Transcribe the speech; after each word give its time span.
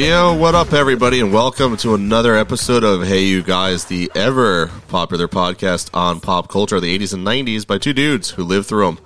Yo, 0.00 0.34
what 0.34 0.54
up, 0.54 0.72
everybody, 0.72 1.20
and 1.20 1.30
welcome 1.30 1.76
to 1.76 1.92
another 1.92 2.34
episode 2.34 2.82
of 2.84 3.06
Hey 3.06 3.24
You 3.24 3.42
Guys, 3.42 3.84
the 3.84 4.10
ever 4.14 4.68
popular 4.88 5.28
podcast 5.28 5.90
on 5.92 6.20
pop 6.20 6.48
culture 6.48 6.76
of 6.76 6.82
the 6.82 6.98
80s 6.98 7.12
and 7.12 7.26
90s 7.26 7.66
by 7.66 7.76
two 7.76 7.92
dudes 7.92 8.30
who 8.30 8.42
lived 8.42 8.66
through 8.66 8.86
them. 8.86 8.98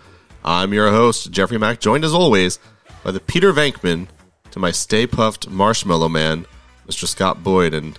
I'm 0.45 0.73
your 0.73 0.91
host, 0.93 1.33
Jeffrey 1.33 1.59
Mack, 1.59 1.81
joined 1.81 2.05
as 2.05 2.15
always 2.15 2.61
by 3.03 3.11
the 3.11 3.19
Peter 3.19 3.53
Venkman 3.53 4.07
to 4.53 4.61
my 4.61 4.71
Stay 4.71 5.05
Puft 5.05 5.49
Marshmallow 5.51 6.09
Man, 6.11 6.47
Mr. 6.87 7.07
Scott 7.09 7.43
Boyd. 7.43 7.75
And 7.75 7.99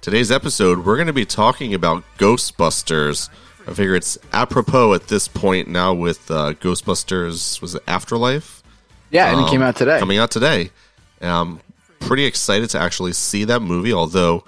today's 0.00 0.32
episode, 0.32 0.84
we're 0.84 0.96
going 0.96 1.06
to 1.06 1.12
be 1.12 1.24
talking 1.24 1.74
about 1.74 2.02
Ghostbusters. 2.18 3.28
I 3.68 3.72
figure 3.74 3.94
it's 3.94 4.18
apropos 4.32 4.94
at 4.94 5.06
this 5.06 5.28
point 5.28 5.68
now 5.68 5.94
with 5.94 6.28
uh, 6.28 6.54
Ghostbusters, 6.54 7.60
was 7.62 7.76
it 7.76 7.84
Afterlife? 7.86 8.64
Yeah, 9.12 9.30
and 9.30 9.38
it 9.38 9.44
Um, 9.44 9.48
came 9.50 9.62
out 9.62 9.76
today. 9.76 10.00
Coming 10.00 10.18
out 10.18 10.32
today. 10.32 10.70
Um, 11.20 11.60
pretty 12.12 12.26
excited 12.26 12.68
to 12.68 12.78
actually 12.78 13.14
see 13.14 13.44
that 13.44 13.62
movie, 13.62 13.90
although 13.90 14.44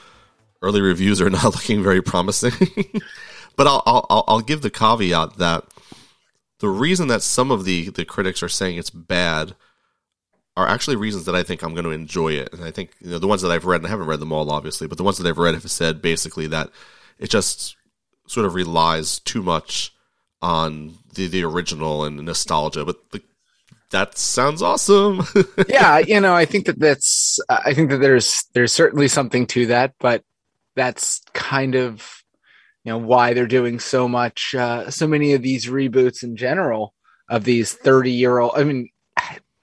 early 0.60 0.82
reviews 0.82 1.18
are 1.18 1.30
not 1.38 1.44
looking 1.44 1.82
very 1.82 2.02
promising. 2.02 2.52
but 3.56 3.66
I'll, 3.66 3.82
I'll 3.86 4.24
I'll- 4.28 4.40
give 4.42 4.60
the 4.60 4.68
caveat 4.68 5.38
that 5.38 5.64
the 6.58 6.68
reason 6.68 7.08
that 7.08 7.22
some 7.22 7.50
of 7.50 7.64
the 7.64 7.88
the 7.88 8.04
critics 8.04 8.42
are 8.42 8.50
saying 8.50 8.76
it's 8.76 8.90
bad 8.90 9.54
are 10.58 10.68
actually 10.68 10.96
reasons 10.96 11.24
that 11.24 11.34
I 11.34 11.42
think 11.42 11.62
I'm 11.62 11.72
going 11.72 11.86
to 11.86 11.90
enjoy 11.90 12.32
it, 12.32 12.52
and 12.52 12.62
I 12.62 12.70
think 12.70 12.90
you 13.00 13.12
know 13.12 13.18
the 13.18 13.26
ones 13.26 13.40
that 13.40 13.50
I've 13.50 13.64
read, 13.64 13.80
and 13.80 13.86
I 13.86 13.90
haven't 13.90 14.08
read 14.08 14.20
them 14.20 14.32
all, 14.34 14.50
obviously, 14.50 14.86
but 14.86 14.98
the 14.98 15.04
ones 15.04 15.16
that 15.16 15.26
I've 15.26 15.38
read 15.38 15.54
have 15.54 15.70
said 15.70 16.02
basically 16.02 16.46
that 16.48 16.68
it 17.18 17.30
just 17.30 17.76
sort 18.26 18.44
of 18.44 18.54
relies 18.54 19.20
too 19.20 19.42
much 19.42 19.90
on 20.42 20.98
the 21.14 21.28
the 21.28 21.44
original 21.44 22.04
and 22.04 22.18
nostalgia, 22.26 22.84
but 22.84 23.10
the, 23.12 23.22
that 23.94 24.18
sounds 24.18 24.60
awesome. 24.60 25.22
yeah, 25.68 25.98
you 25.98 26.20
know, 26.20 26.34
I 26.34 26.44
think 26.44 26.66
that 26.66 26.78
that's 26.78 27.38
I 27.48 27.72
think 27.74 27.90
that 27.90 27.98
there's 27.98 28.44
there's 28.52 28.72
certainly 28.72 29.08
something 29.08 29.46
to 29.48 29.66
that, 29.66 29.94
but 29.98 30.22
that's 30.76 31.22
kind 31.32 31.74
of 31.74 32.22
you 32.84 32.92
know 32.92 32.98
why 32.98 33.32
they're 33.32 33.46
doing 33.46 33.78
so 33.80 34.08
much 34.08 34.54
uh 34.54 34.90
so 34.90 35.06
many 35.06 35.32
of 35.34 35.40
these 35.42 35.66
reboots 35.66 36.22
in 36.22 36.36
general 36.36 36.92
of 37.28 37.44
these 37.44 37.72
30 37.72 38.10
year 38.10 38.38
old 38.38 38.52
I 38.56 38.64
mean 38.64 38.90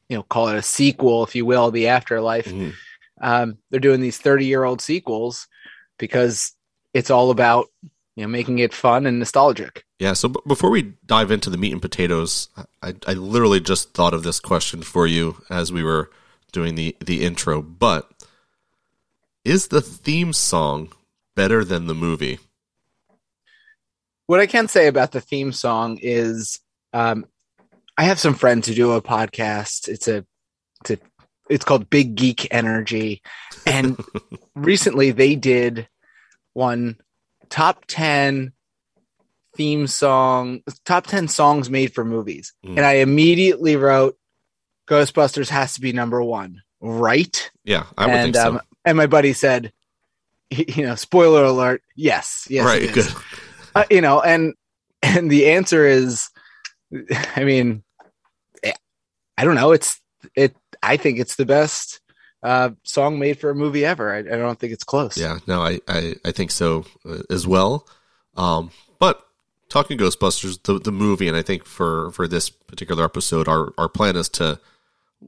you 0.09 0.17
know 0.17 0.23
call 0.23 0.47
it 0.47 0.55
a 0.55 0.61
sequel 0.61 1.23
if 1.23 1.35
you 1.35 1.45
will 1.45 1.69
the 1.69 1.89
afterlife 1.89 2.47
Mhm. 2.47 2.73
um 3.21 3.57
they're 3.69 3.79
doing 3.79 4.01
these 4.01 4.17
30 4.17 4.45
year 4.47 4.63
old 4.63 4.81
sequels 4.81 5.47
because 5.99 6.53
it's 6.93 7.11
all 7.11 7.29
about 7.29 7.67
you 8.15 8.23
know 8.23 8.27
making 8.29 8.57
it 8.59 8.73
fun 8.73 9.05
and 9.05 9.19
nostalgic 9.19 9.85
Yeah. 10.01 10.13
So 10.13 10.29
b- 10.29 10.39
before 10.47 10.71
we 10.71 10.93
dive 11.05 11.29
into 11.29 11.51
the 11.51 11.57
meat 11.57 11.73
and 11.73 11.81
potatoes, 11.81 12.49
I, 12.81 12.95
I 13.05 13.13
literally 13.13 13.59
just 13.59 13.93
thought 13.93 14.15
of 14.15 14.23
this 14.23 14.39
question 14.39 14.81
for 14.81 15.05
you 15.05 15.43
as 15.49 15.71
we 15.71 15.83
were 15.83 16.09
doing 16.51 16.73
the 16.73 16.95
the 16.99 17.23
intro. 17.23 17.61
But 17.61 18.09
is 19.45 19.67
the 19.67 19.81
theme 19.81 20.33
song 20.33 20.91
better 21.35 21.63
than 21.63 21.85
the 21.85 21.93
movie? 21.93 22.39
what 24.31 24.39
I 24.39 24.47
can 24.47 24.69
say 24.69 24.87
about 24.87 25.11
the 25.11 25.19
theme 25.19 25.51
song 25.51 25.99
is 26.01 26.61
um, 26.93 27.25
I 27.97 28.03
have 28.03 28.17
some 28.17 28.33
friends 28.33 28.65
who 28.65 28.73
do 28.73 28.93
a 28.93 29.01
podcast. 29.01 29.89
It's 29.89 30.07
a 30.07 30.25
it's 30.79 30.91
a 30.91 30.97
it's 31.49 31.65
called 31.65 31.89
Big 31.89 32.15
Geek 32.15 32.47
Energy, 32.49 33.21
and 33.67 34.01
recently 34.55 35.11
they 35.11 35.35
did 35.35 35.85
one 36.53 36.95
top 37.49 37.83
ten 37.89 38.53
theme 39.61 39.85
song 39.85 40.61
top 40.85 41.05
10 41.05 41.27
songs 41.27 41.69
made 41.69 41.93
for 41.93 42.03
movies 42.03 42.53
Mm. 42.65 42.77
and 42.77 42.85
i 42.85 42.93
immediately 42.93 43.75
wrote 43.75 44.17
ghostbusters 44.89 45.49
has 45.49 45.75
to 45.75 45.81
be 45.81 45.93
number 45.93 46.21
one 46.23 46.61
right 46.81 47.51
Yeah, 47.63 47.85
I 47.95 48.07
would 48.07 48.15
and 48.15 48.33
think 48.33 48.35
so. 48.37 48.49
um, 48.49 48.61
and 48.85 48.97
my 48.97 49.05
buddy 49.05 49.33
said 49.33 49.71
you 50.49 50.83
know 50.87 50.95
spoiler 50.95 51.43
alert 51.43 51.81
yes 51.95 52.47
yes 52.49 52.65
right. 52.65 52.91
Good. 52.91 53.07
uh, 53.75 53.83
you 53.91 54.01
know 54.01 54.19
and 54.21 54.55
and 55.03 55.29
the 55.29 55.49
answer 55.51 55.85
is 55.85 56.29
i 57.35 57.43
mean 57.43 57.83
eh, 58.63 58.73
i 59.37 59.45
don't 59.45 59.55
know 59.55 59.71
it's 59.73 60.01
it 60.35 60.55
i 60.81 60.97
think 60.97 61.19
it's 61.19 61.35
the 61.35 61.45
best 61.45 62.01
uh 62.43 62.69
song 62.83 63.19
made 63.19 63.37
for 63.39 63.51
a 63.51 63.55
movie 63.55 63.85
ever 63.85 64.11
i, 64.11 64.19
I 64.19 64.37
don't 64.41 64.57
think 64.59 64.73
it's 64.73 64.83
close 64.83 65.15
Yeah. 65.17 65.37
No, 65.45 65.61
I 65.61 65.79
I, 65.87 66.15
I 66.25 66.31
think 66.31 66.49
so 66.51 66.85
uh, 67.05 67.21
as 67.29 67.45
well. 67.45 67.85
Um, 68.35 68.71
talking 69.71 69.97
Ghostbusters, 69.97 70.61
the 70.63 70.77
the 70.77 70.91
movie, 70.91 71.27
and 71.27 71.37
I 71.37 71.41
think 71.41 71.65
for 71.65 72.11
for 72.11 72.27
this 72.27 72.49
particular 72.49 73.03
episode, 73.03 73.47
our 73.47 73.73
our 73.77 73.89
plan 73.89 74.15
is 74.15 74.29
to 74.29 74.59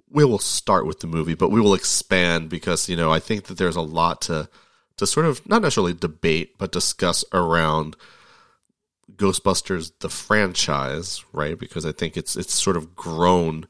we 0.10 0.26
will 0.26 0.40
start 0.40 0.86
with 0.86 1.00
the 1.00 1.08
movie, 1.08 1.34
but 1.34 1.50
we 1.50 1.62
will 1.62 1.74
expand 1.74 2.50
because 2.50 2.90
you 2.90 2.96
know 2.96 3.12
I 3.12 3.20
think 3.20 3.46
that 3.46 3.58
there's 3.58 3.78
a 3.78 3.82
lot 3.82 4.22
to 4.24 4.50
to 4.98 5.08
sort 5.08 5.26
of 5.26 5.48
not 5.48 5.62
necessarily 5.62 5.94
debate, 5.94 6.58
but 6.60 6.72
discuss 6.72 7.26
around 7.34 7.96
Ghostbusters 9.16 9.92
the 10.00 10.10
franchise, 10.10 11.24
right? 11.32 11.58
Because 11.58 11.86
I 11.86 11.94
think 11.94 12.18
it's 12.18 12.36
it's 12.36 12.54
sort 12.54 12.78
of 12.78 12.96
grown, 12.96 13.66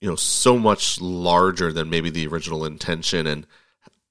you 0.00 0.08
know, 0.08 0.16
so 0.16 0.56
much 0.56 1.00
larger 1.00 1.72
than 1.72 1.90
maybe 1.90 2.10
the 2.10 2.28
original 2.28 2.64
intention, 2.64 3.26
and 3.26 3.46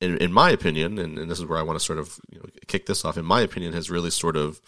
in, 0.01 0.17
in 0.17 0.33
my 0.33 0.49
opinion, 0.49 0.97
and, 0.99 1.17
and 1.17 1.31
this 1.31 1.39
is 1.39 1.45
where 1.45 1.59
I 1.59 1.63
want 1.63 1.79
to 1.79 1.85
sort 1.85 1.99
of 1.99 2.19
you 2.29 2.39
know, 2.39 2.45
kick 2.67 2.85
this 2.85 3.05
off. 3.05 3.17
In 3.17 3.25
my 3.25 3.41
opinion, 3.41 3.71
has 3.71 3.89
really 3.89 4.09
sort 4.09 4.35
of 4.35 4.59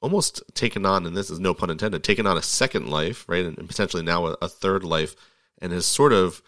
almost 0.00 0.42
taken 0.54 0.86
on, 0.86 1.06
and 1.06 1.16
this 1.16 1.30
is 1.30 1.38
no 1.38 1.54
pun 1.54 1.70
intended, 1.70 2.02
taken 2.02 2.26
on 2.26 2.36
a 2.36 2.42
second 2.42 2.88
life, 2.88 3.24
right, 3.28 3.44
and, 3.44 3.56
potentially 3.68 4.02
now 4.02 4.26
a, 4.26 4.36
a 4.42 4.48
third 4.48 4.84
life, 4.84 5.14
and 5.60 5.72
has 5.72 5.86
sort 5.86 6.12
of 6.12 6.42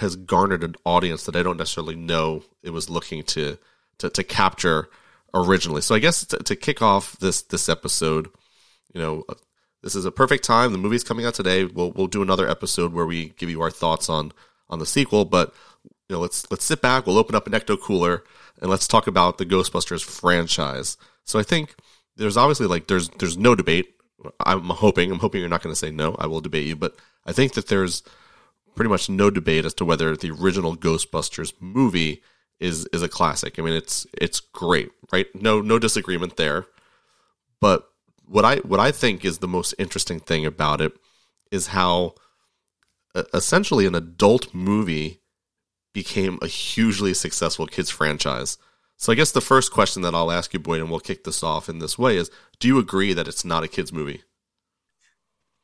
has 0.00 0.16
garnered 0.16 0.64
an 0.64 0.74
audience 0.84 1.24
that 1.24 1.36
I 1.36 1.42
don't 1.42 1.58
necessarily 1.58 1.96
know 1.96 2.42
it 2.62 2.70
was 2.70 2.90
looking 2.90 3.22
to 3.24 3.58
to, 3.98 4.10
to 4.10 4.24
capture 4.24 4.88
originally. 5.34 5.82
So 5.82 5.94
I 5.94 5.98
guess 5.98 6.24
to, 6.26 6.38
to 6.38 6.56
kick 6.56 6.82
off 6.82 7.18
this 7.18 7.42
this 7.42 7.68
episode, 7.68 8.28
you 8.92 9.00
know, 9.00 9.24
uh, 9.28 9.34
this 9.82 9.94
is 9.94 10.04
a 10.04 10.10
perfect 10.10 10.44
time. 10.44 10.72
The 10.72 10.78
movie's 10.78 11.04
coming 11.04 11.26
out 11.26 11.34
today. 11.34 11.64
We'll 11.64 11.92
we'll 11.92 12.06
do 12.06 12.22
another 12.22 12.48
episode 12.48 12.92
where 12.92 13.06
we 13.06 13.30
give 13.38 13.50
you 13.50 13.62
our 13.62 13.70
thoughts 13.70 14.08
on 14.08 14.32
on 14.68 14.78
the 14.78 14.86
sequel, 14.86 15.24
but 15.24 15.54
you 16.08 16.16
know, 16.16 16.20
let's 16.20 16.50
let's 16.50 16.64
sit 16.64 16.80
back. 16.80 17.06
We'll 17.06 17.18
open 17.18 17.34
up 17.34 17.46
an 17.46 17.52
ecto 17.52 17.80
cooler 17.80 18.24
and 18.60 18.70
let's 18.70 18.88
talk 18.88 19.06
about 19.06 19.38
the 19.38 19.46
Ghostbusters 19.46 20.02
franchise. 20.02 20.96
So 21.24 21.38
I 21.38 21.42
think 21.42 21.74
there's 22.16 22.36
obviously 22.36 22.66
like 22.66 22.86
there's 22.86 23.08
there's 23.10 23.36
no 23.36 23.54
debate. 23.54 23.94
I'm 24.40 24.64
hoping 24.64 25.10
I'm 25.10 25.18
hoping 25.18 25.40
you're 25.40 25.50
not 25.50 25.62
going 25.62 25.72
to 25.72 25.78
say 25.78 25.90
no. 25.90 26.16
I 26.18 26.26
will 26.26 26.40
debate 26.40 26.66
you, 26.66 26.76
but 26.76 26.96
I 27.24 27.32
think 27.32 27.54
that 27.54 27.68
there's 27.68 28.02
pretty 28.74 28.88
much 28.88 29.08
no 29.08 29.30
debate 29.30 29.64
as 29.64 29.74
to 29.74 29.84
whether 29.84 30.16
the 30.16 30.30
original 30.30 30.76
Ghostbusters 30.76 31.52
movie 31.60 32.22
is 32.58 32.86
is 32.92 33.02
a 33.02 33.08
classic. 33.08 33.58
I 33.58 33.62
mean, 33.62 33.74
it's 33.74 34.06
it's 34.12 34.40
great, 34.40 34.90
right? 35.12 35.26
No 35.34 35.60
no 35.60 35.78
disagreement 35.78 36.36
there. 36.36 36.66
But 37.60 37.88
what 38.26 38.44
I 38.44 38.56
what 38.58 38.80
I 38.80 38.90
think 38.90 39.24
is 39.24 39.38
the 39.38 39.48
most 39.48 39.74
interesting 39.78 40.20
thing 40.20 40.46
about 40.46 40.80
it 40.80 40.92
is 41.50 41.68
how 41.68 42.14
essentially 43.32 43.86
an 43.86 43.94
adult 43.94 44.52
movie 44.54 45.20
became 45.92 46.38
a 46.42 46.46
hugely 46.46 47.14
successful 47.14 47.66
kids 47.66 47.88
franchise. 47.88 48.58
So 48.96 49.12
I 49.12 49.14
guess 49.14 49.32
the 49.32 49.40
first 49.40 49.72
question 49.72 50.02
that 50.02 50.14
I'll 50.14 50.32
ask 50.32 50.52
you, 50.54 50.60
Boyd, 50.60 50.80
and 50.80 50.90
we'll 50.90 51.00
kick 51.00 51.24
this 51.24 51.42
off 51.42 51.68
in 51.68 51.78
this 51.78 51.98
way 51.98 52.16
is: 52.16 52.30
Do 52.60 52.68
you 52.68 52.78
agree 52.78 53.12
that 53.12 53.28
it's 53.28 53.44
not 53.44 53.64
a 53.64 53.68
kids 53.68 53.92
movie? 53.92 54.22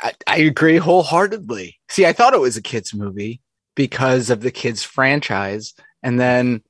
I, 0.00 0.12
I 0.26 0.36
agree 0.38 0.78
wholeheartedly 0.78 1.78
see 1.88 2.06
i 2.06 2.12
thought 2.12 2.34
it 2.34 2.40
was 2.40 2.56
a 2.56 2.62
kids 2.62 2.92
movie 2.92 3.40
because 3.76 4.30
of 4.30 4.40
the 4.40 4.50
kids 4.50 4.82
franchise 4.82 5.74
and 6.02 6.18
then 6.18 6.60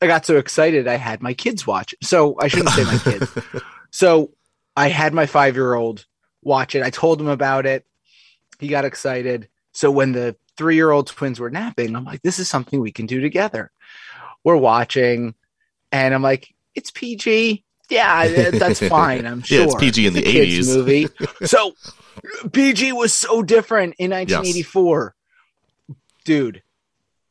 i 0.00 0.08
got 0.08 0.26
so 0.26 0.36
excited 0.36 0.88
i 0.88 0.96
had 0.96 1.22
my 1.22 1.32
kids 1.32 1.64
watch 1.64 1.92
it 1.92 2.04
so 2.04 2.34
i 2.40 2.48
shouldn't 2.48 2.70
say 2.70 2.82
my 2.82 2.98
kids 2.98 3.30
So 3.92 4.32
I 4.74 4.88
had 4.88 5.14
my 5.14 5.26
five 5.26 5.54
year 5.54 5.74
old 5.74 6.04
watch 6.42 6.74
it. 6.74 6.82
I 6.82 6.90
told 6.90 7.20
him 7.20 7.28
about 7.28 7.66
it. 7.66 7.86
He 8.58 8.68
got 8.68 8.84
excited. 8.84 9.48
So 9.72 9.90
when 9.90 10.12
the 10.12 10.34
three 10.56 10.74
year 10.74 10.90
old 10.90 11.06
twins 11.06 11.38
were 11.38 11.50
napping, 11.50 11.94
I'm 11.94 12.04
like, 12.04 12.22
this 12.22 12.38
is 12.38 12.48
something 12.48 12.80
we 12.80 12.90
can 12.90 13.06
do 13.06 13.20
together. 13.20 13.70
We're 14.42 14.56
watching, 14.56 15.34
and 15.92 16.14
I'm 16.14 16.22
like, 16.22 16.52
it's 16.74 16.90
PG. 16.90 17.62
Yeah, 17.90 18.50
that's 18.50 18.80
fine. 18.80 19.26
I'm 19.26 19.42
sure. 19.42 19.58
Yeah, 19.58 19.64
it's 19.64 19.74
PG 19.76 20.06
in 20.06 20.14
the 20.14 20.22
80s. 20.22 20.74
movie. 20.74 21.08
So 21.46 21.72
PG 22.52 22.92
was 22.92 23.12
so 23.12 23.42
different 23.42 23.94
in 23.98 24.10
1984. 24.10 25.14
Dude, 26.24 26.62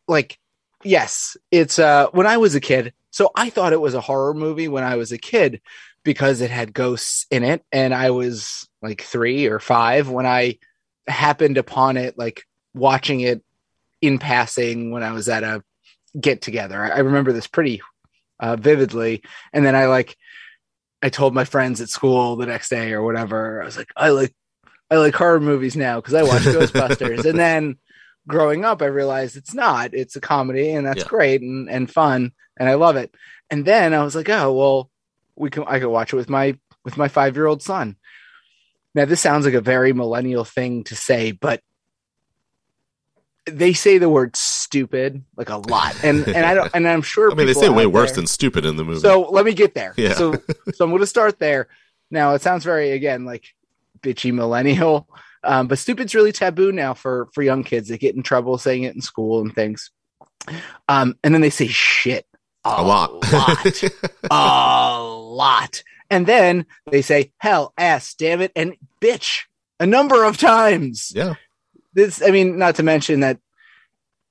like, 0.08 0.38
yes, 0.84 1.38
it's 1.50 1.80
uh 1.80 2.08
when 2.12 2.28
I 2.28 2.38
was 2.38 2.56
a 2.56 2.62
kid. 2.62 2.94
So 3.10 3.30
I 3.36 3.50
thought 3.50 3.74
it 3.74 3.82
was 3.82 3.94
a 3.94 4.02
horror 4.02 4.34
movie 4.34 4.68
when 4.68 4.84
I 4.84 4.96
was 4.96 5.12
a 5.12 5.18
kid 5.18 5.62
because 6.04 6.42
it 6.42 6.50
had 6.50 6.74
ghosts 6.74 7.26
in 7.30 7.44
it 7.44 7.64
and 7.72 7.94
I 7.94 8.12
was 8.12 8.68
like 8.82 9.02
3 9.02 9.48
or 9.48 9.60
5 9.60 10.10
when 10.10 10.26
I 10.26 10.58
happened 11.08 11.58
upon 11.58 11.98
it 11.98 12.18
like 12.18 12.44
watching 12.74 13.20
it 13.20 13.44
in 14.02 14.18
passing 14.18 14.92
when 14.92 15.04
I 15.04 15.12
was 15.12 15.30
at 15.30 15.44
a 15.44 15.64
get 16.20 16.42
together. 16.42 16.84
I 16.84 17.00
remember 17.00 17.32
this 17.32 17.48
pretty 17.48 17.82
uh, 18.42 18.56
vividly 18.58 19.22
and 19.54 19.66
then 19.66 19.76
I 19.76 19.86
like 19.86 20.18
I 21.02 21.10
told 21.10 21.34
my 21.34 21.46
friends 21.46 21.80
at 21.82 21.90
school 21.90 22.36
the 22.36 22.46
next 22.46 22.70
day 22.70 22.92
or 22.94 23.02
whatever. 23.02 23.62
I 23.62 23.66
was 23.66 23.78
like 23.78 23.92
I 23.96 24.10
like 24.10 24.36
I 24.90 24.98
like 24.98 25.16
horror 25.16 25.40
movies 25.40 25.76
now 25.76 26.00
because 26.02 26.14
I 26.14 26.24
watch 26.24 26.42
Ghostbusters. 26.44 27.24
and 27.26 27.40
then 27.40 27.78
growing 28.28 28.66
up, 28.66 28.82
I 28.82 28.86
realized 28.86 29.36
it's 29.38 29.54
not. 29.54 29.94
It's 29.94 30.16
a 30.16 30.22
comedy, 30.22 30.72
and 30.72 30.86
that's 30.86 31.04
Yeah. 31.04 31.08
great 31.08 31.42
and, 31.42 31.70
and 31.70 31.90
fun, 31.90 32.34
and 32.60 32.68
I 32.70 32.76
love 32.76 32.98
it. 32.98 33.16
And 33.50 33.66
then 33.66 33.94
I 33.94 34.04
was 34.04 34.16
like, 34.16 34.30
oh 34.30 34.54
well, 34.54 34.92
we 35.36 35.50
can. 35.50 35.64
I 35.66 35.80
could 35.80 35.90
watch 35.90 36.14
it 36.14 36.18
with 36.18 36.30
my 36.30 36.58
with 36.84 36.98
my 36.98 37.08
five 37.08 37.36
year 37.36 37.48
old 37.48 37.64
son. 37.64 37.96
Now 38.94 39.06
this 39.06 39.22
sounds 39.22 39.46
like 39.46 39.54
a 39.56 39.62
very 39.62 39.94
millennial 39.94 40.44
thing 40.46 40.84
to 40.86 40.96
say, 40.96 41.32
but 41.32 41.62
they 43.50 43.74
say 43.74 43.98
the 43.98 44.10
word 44.10 44.36
stupid 44.72 45.22
like 45.36 45.50
a 45.50 45.58
lot, 45.58 46.02
and 46.02 46.26
and 46.28 46.46
I 46.46 46.54
don't, 46.54 46.72
and 46.74 46.88
I'm 46.88 47.02
sure. 47.02 47.30
I 47.32 47.36
mean, 47.36 47.46
they 47.46 47.54
say 47.54 47.68
way 47.68 47.86
worse 47.86 48.12
there- 48.12 48.16
than 48.18 48.28
stupid 48.28 48.66
in 48.66 48.78
the 48.78 48.86
movie. 48.86 49.02
so 49.02 49.30
let 49.30 49.44
me 49.46 49.54
get 49.54 49.76
there. 49.76 49.94
Yeah. 49.98 50.14
So 50.14 50.34
so 50.74 50.86
I'm 50.86 50.90
going 50.92 51.02
to 51.02 51.06
start 51.08 51.40
there. 51.40 51.68
Now 52.10 52.34
it 52.34 52.42
sounds 52.42 52.64
very 52.64 52.92
again 52.92 53.26
like 53.26 53.54
bitchy 54.02 54.34
millennial, 54.34 55.08
um, 55.44 55.68
but 55.68 55.78
stupid's 55.78 56.16
really 56.16 56.32
taboo 56.32 56.72
now 56.72 56.94
for 56.94 57.28
for 57.34 57.42
young 57.44 57.64
kids. 57.66 57.90
They 57.90 57.98
get 57.98 58.16
in 58.16 58.24
trouble 58.24 58.58
saying 58.58 58.84
it 58.84 58.96
in 58.96 59.02
school 59.02 59.42
and 59.42 59.54
things. 59.54 59.92
Um, 60.88 61.18
and 61.24 61.34
then 61.34 61.42
they 61.42 61.50
say 61.52 61.68
shit 61.68 62.26
a 62.64 62.82
lot. 62.82 63.14
lot, 63.32 63.84
a 64.32 65.04
lot, 65.04 65.84
and 66.10 66.26
then 66.26 66.66
they 66.90 67.02
say 67.02 67.32
hell, 67.38 67.74
ass, 67.78 68.14
damn 68.16 68.42
it, 68.42 68.52
and 68.56 68.76
bitch 69.02 69.42
a 69.80 69.86
number 69.86 70.24
of 70.24 70.38
times. 70.38 71.12
yeah. 71.14 71.36
This, 71.94 72.22
I 72.26 72.32
mean, 72.32 72.58
not 72.58 72.76
to 72.76 72.84
mention 72.84 73.20
that 73.20 73.38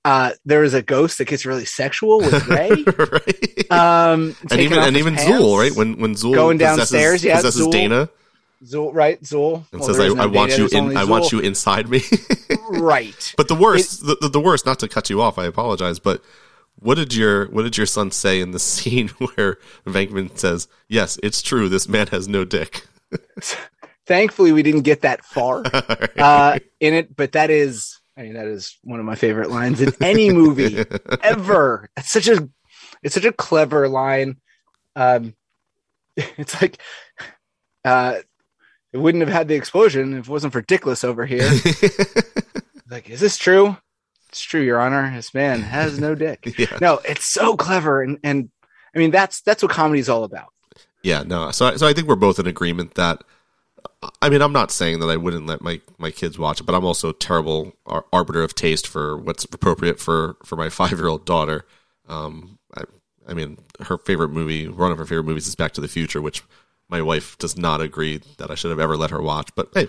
uh, 0.04 0.32
there 0.44 0.64
is 0.64 0.74
a 0.74 0.82
ghost 0.82 1.18
that 1.18 1.26
gets 1.26 1.44
really 1.44 1.64
sexual 1.64 2.18
with 2.18 2.46
Ray. 2.48 2.70
right. 2.70 3.70
Um, 3.70 4.34
and 4.50 4.60
even 4.60 4.78
and 4.78 4.96
even 4.96 5.14
pants. 5.14 5.30
Zuul, 5.30 5.58
right? 5.58 5.74
When 5.74 5.98
when 5.98 6.14
Zuul 6.14 6.34
Going 6.34 6.58
possesses, 6.58 6.90
downstairs, 6.90 7.24
yeah, 7.24 7.36
possesses 7.36 7.66
Zuul. 7.66 7.72
Dana 7.72 8.08
Zuul, 8.64 8.92
right? 8.92 9.20
Zuul 9.22 9.64
and 9.72 9.80
Well, 9.80 9.88
says, 9.88 9.98
"I, 10.00 10.08
no 10.08 10.22
I 10.22 10.26
want 10.26 10.56
you 10.58 10.68
in. 10.68 10.96
I 10.96 11.04
want 11.04 11.32
you 11.32 11.40
inside 11.40 11.88
me." 11.88 12.02
right. 12.70 13.34
but 13.36 13.48
the 13.48 13.54
worst, 13.54 14.06
the, 14.06 14.16
the, 14.20 14.28
the 14.28 14.40
worst. 14.40 14.66
Not 14.66 14.78
to 14.80 14.88
cut 14.88 15.08
you 15.08 15.22
off, 15.22 15.38
I 15.38 15.46
apologize, 15.46 15.98
but 15.98 16.22
what 16.78 16.96
did 16.96 17.14
your 17.14 17.46
what 17.50 17.62
did 17.62 17.76
your 17.76 17.86
son 17.86 18.10
say 18.10 18.40
in 18.40 18.50
the 18.50 18.58
scene 18.70 19.08
where 19.08 19.58
Venkman 19.86 20.36
says, 20.38 20.68
"Yes, 20.88 21.18
it's 21.22 21.42
true. 21.42 21.68
This 21.68 21.88
man 21.88 22.08
has 22.08 22.28
no 22.28 22.44
dick." 22.44 22.86
Thankfully, 24.06 24.52
we 24.52 24.62
didn't 24.62 24.82
get 24.82 25.02
that 25.02 25.24
far 25.24 25.62
uh, 26.18 26.58
in 26.80 26.94
it, 26.94 27.14
but 27.14 27.32
that 27.32 27.48
is, 27.48 27.99
I 28.20 28.24
mean, 28.24 28.34
that 28.34 28.48
is 28.48 28.76
one 28.82 29.00
of 29.00 29.06
my 29.06 29.14
favorite 29.14 29.50
lines 29.50 29.80
in 29.80 29.94
any 30.02 30.30
movie 30.30 30.84
ever. 31.22 31.88
It's 31.96 32.10
such 32.10 32.28
a, 32.28 32.50
it's 33.02 33.14
such 33.14 33.24
a 33.24 33.32
clever 33.32 33.88
line. 33.88 34.36
Um, 34.94 35.34
it's 36.16 36.60
like, 36.60 36.78
uh, 37.82 38.16
it 38.92 38.98
wouldn't 38.98 39.22
have 39.24 39.32
had 39.32 39.48
the 39.48 39.54
explosion 39.54 40.18
if 40.18 40.28
it 40.28 40.30
wasn't 40.30 40.52
for 40.52 40.60
Dickless 40.60 41.02
over 41.02 41.24
here. 41.24 41.48
like, 42.90 43.08
is 43.08 43.20
this 43.20 43.38
true? 43.38 43.78
It's 44.28 44.42
true, 44.42 44.60
Your 44.60 44.80
Honor. 44.80 45.10
This 45.14 45.32
man 45.32 45.62
has 45.62 45.98
no 45.98 46.14
dick. 46.14 46.58
yeah. 46.58 46.76
No, 46.78 47.00
it's 47.08 47.24
so 47.24 47.56
clever, 47.56 48.02
and 48.02 48.18
and 48.22 48.50
I 48.94 48.98
mean 48.98 49.10
that's 49.10 49.40
that's 49.40 49.62
what 49.62 49.72
comedy's 49.72 50.08
all 50.08 50.24
about. 50.24 50.52
Yeah, 51.02 51.22
no. 51.22 51.50
So, 51.52 51.76
so 51.76 51.86
I 51.86 51.94
think 51.94 52.06
we're 52.06 52.16
both 52.16 52.38
in 52.38 52.46
agreement 52.46 52.94
that. 52.96 53.24
I 54.22 54.28
mean, 54.28 54.42
I'm 54.42 54.52
not 54.52 54.70
saying 54.70 55.00
that 55.00 55.08
I 55.08 55.16
wouldn't 55.16 55.46
let 55.46 55.60
my, 55.60 55.80
my 55.98 56.10
kids 56.10 56.38
watch 56.38 56.60
it, 56.60 56.64
but 56.64 56.74
I'm 56.74 56.84
also 56.84 57.10
a 57.10 57.14
terrible 57.14 57.72
ar- 57.86 58.06
arbiter 58.12 58.42
of 58.42 58.54
taste 58.54 58.86
for 58.86 59.16
what's 59.16 59.44
appropriate 59.44 60.00
for, 60.00 60.36
for 60.44 60.56
my 60.56 60.68
five 60.70 60.92
year 60.92 61.08
old 61.08 61.24
daughter. 61.24 61.64
Um, 62.08 62.58
I, 62.74 62.84
I 63.28 63.34
mean, 63.34 63.58
her 63.80 63.98
favorite 63.98 64.30
movie, 64.30 64.68
one 64.68 64.92
of 64.92 64.98
her 64.98 65.06
favorite 65.06 65.24
movies, 65.24 65.46
is 65.46 65.54
Back 65.54 65.72
to 65.72 65.80
the 65.80 65.88
Future, 65.88 66.20
which 66.20 66.42
my 66.88 67.00
wife 67.02 67.38
does 67.38 67.56
not 67.56 67.80
agree 67.80 68.20
that 68.38 68.50
I 68.50 68.54
should 68.54 68.70
have 68.70 68.80
ever 68.80 68.96
let 68.96 69.10
her 69.10 69.22
watch. 69.22 69.50
But 69.54 69.70
hey, 69.74 69.88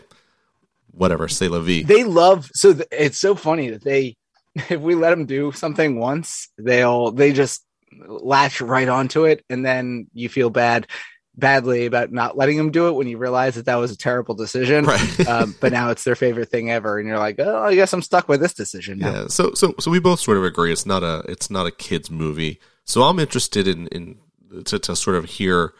whatever, 0.91 1.27
say 1.27 1.47
la 1.47 1.59
vie. 1.59 1.83
They 1.83 2.03
love 2.03 2.49
so 2.53 2.73
th- 2.73 2.87
it's 2.91 3.17
so 3.17 3.35
funny 3.35 3.69
that 3.69 3.83
they 3.83 4.15
if 4.55 4.79
we 4.79 4.95
let 4.95 5.11
them 5.11 5.25
do 5.25 5.51
something 5.51 5.99
once, 5.99 6.49
they'll 6.57 7.11
they 7.11 7.33
just 7.33 7.65
latch 8.07 8.61
right 8.61 8.87
onto 8.87 9.25
it, 9.25 9.43
and 9.49 9.65
then 9.65 10.07
you 10.13 10.29
feel 10.29 10.49
bad 10.49 10.87
badly 11.35 11.85
about 11.85 12.11
not 12.11 12.37
letting 12.37 12.57
them 12.57 12.71
do 12.71 12.87
it 12.87 12.93
when 12.93 13.07
you 13.07 13.17
realize 13.17 13.55
that 13.55 13.65
that 13.65 13.75
was 13.75 13.91
a 13.91 13.97
terrible 13.97 14.35
decision. 14.35 14.85
right. 14.85 15.19
um, 15.27 15.55
but 15.59 15.71
now 15.71 15.89
it's 15.89 16.03
their 16.03 16.15
favorite 16.15 16.49
thing 16.49 16.69
ever, 16.69 16.99
and 16.99 17.07
you're 17.07 17.19
like, 17.19 17.39
oh, 17.39 17.63
I 17.63 17.75
guess 17.75 17.93
I'm 17.93 18.01
stuck 18.01 18.27
with 18.27 18.41
this 18.41 18.53
decision 18.53 18.99
now. 18.99 19.11
Yeah. 19.11 19.27
So 19.27 19.53
so 19.53 19.73
so 19.79 19.91
we 19.91 19.99
both 19.99 20.19
sort 20.19 20.37
of 20.37 20.43
agree 20.43 20.71
it's 20.71 20.85
not 20.85 21.03
a 21.03 21.23
it's 21.27 21.49
not 21.49 21.67
a 21.67 21.71
kids 21.71 22.11
movie. 22.11 22.59
So 22.85 23.03
I'm 23.03 23.19
interested 23.19 23.67
in 23.67 23.87
in 23.87 24.17
to, 24.65 24.79
to 24.79 24.95
sort 24.95 25.15
of 25.15 25.25
hear 25.25 25.73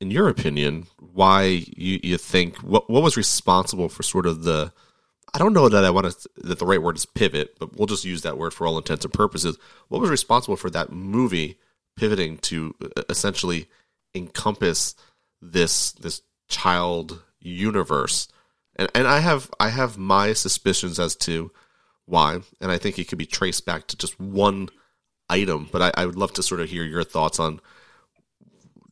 in 0.00 0.10
your 0.10 0.28
opinion 0.28 0.86
why 0.98 1.44
you, 1.44 2.00
you 2.02 2.18
think 2.18 2.56
what 2.58 2.90
what 2.90 3.02
was 3.02 3.16
responsible 3.16 3.88
for 3.88 4.02
sort 4.02 4.26
of 4.26 4.42
the 4.42 4.72
I 5.34 5.38
don't 5.38 5.52
know 5.52 5.68
that 5.68 5.84
I 5.84 5.90
want 5.90 6.10
to 6.10 6.28
that 6.44 6.58
the 6.58 6.66
right 6.66 6.82
word 6.82 6.96
is 6.96 7.06
pivot, 7.06 7.56
but 7.58 7.76
we'll 7.76 7.86
just 7.86 8.04
use 8.04 8.22
that 8.22 8.38
word 8.38 8.54
for 8.54 8.66
all 8.66 8.78
intents 8.78 9.04
and 9.04 9.12
purposes. 9.12 9.58
What 9.88 10.00
was 10.00 10.10
responsible 10.10 10.56
for 10.56 10.70
that 10.70 10.92
movie 10.92 11.58
pivoting 11.96 12.38
to 12.38 12.74
uh, 12.82 13.02
essentially 13.08 13.68
encompass 14.16 14.94
this 15.40 15.92
this 15.92 16.22
child 16.48 17.22
universe? 17.40 18.28
And 18.76 18.90
and 18.94 19.06
I 19.06 19.20
have 19.20 19.50
I 19.60 19.68
have 19.68 19.98
my 19.98 20.32
suspicions 20.32 20.98
as 20.98 21.16
to 21.16 21.50
why, 22.06 22.40
and 22.60 22.70
I 22.70 22.78
think 22.78 22.98
it 22.98 23.08
could 23.08 23.18
be 23.18 23.26
traced 23.26 23.66
back 23.66 23.86
to 23.88 23.96
just 23.96 24.18
one 24.20 24.68
item. 25.28 25.68
But 25.70 25.82
I, 25.82 26.02
I 26.02 26.06
would 26.06 26.16
love 26.16 26.32
to 26.34 26.42
sort 26.42 26.60
of 26.60 26.70
hear 26.70 26.84
your 26.84 27.04
thoughts 27.04 27.40
on. 27.40 27.60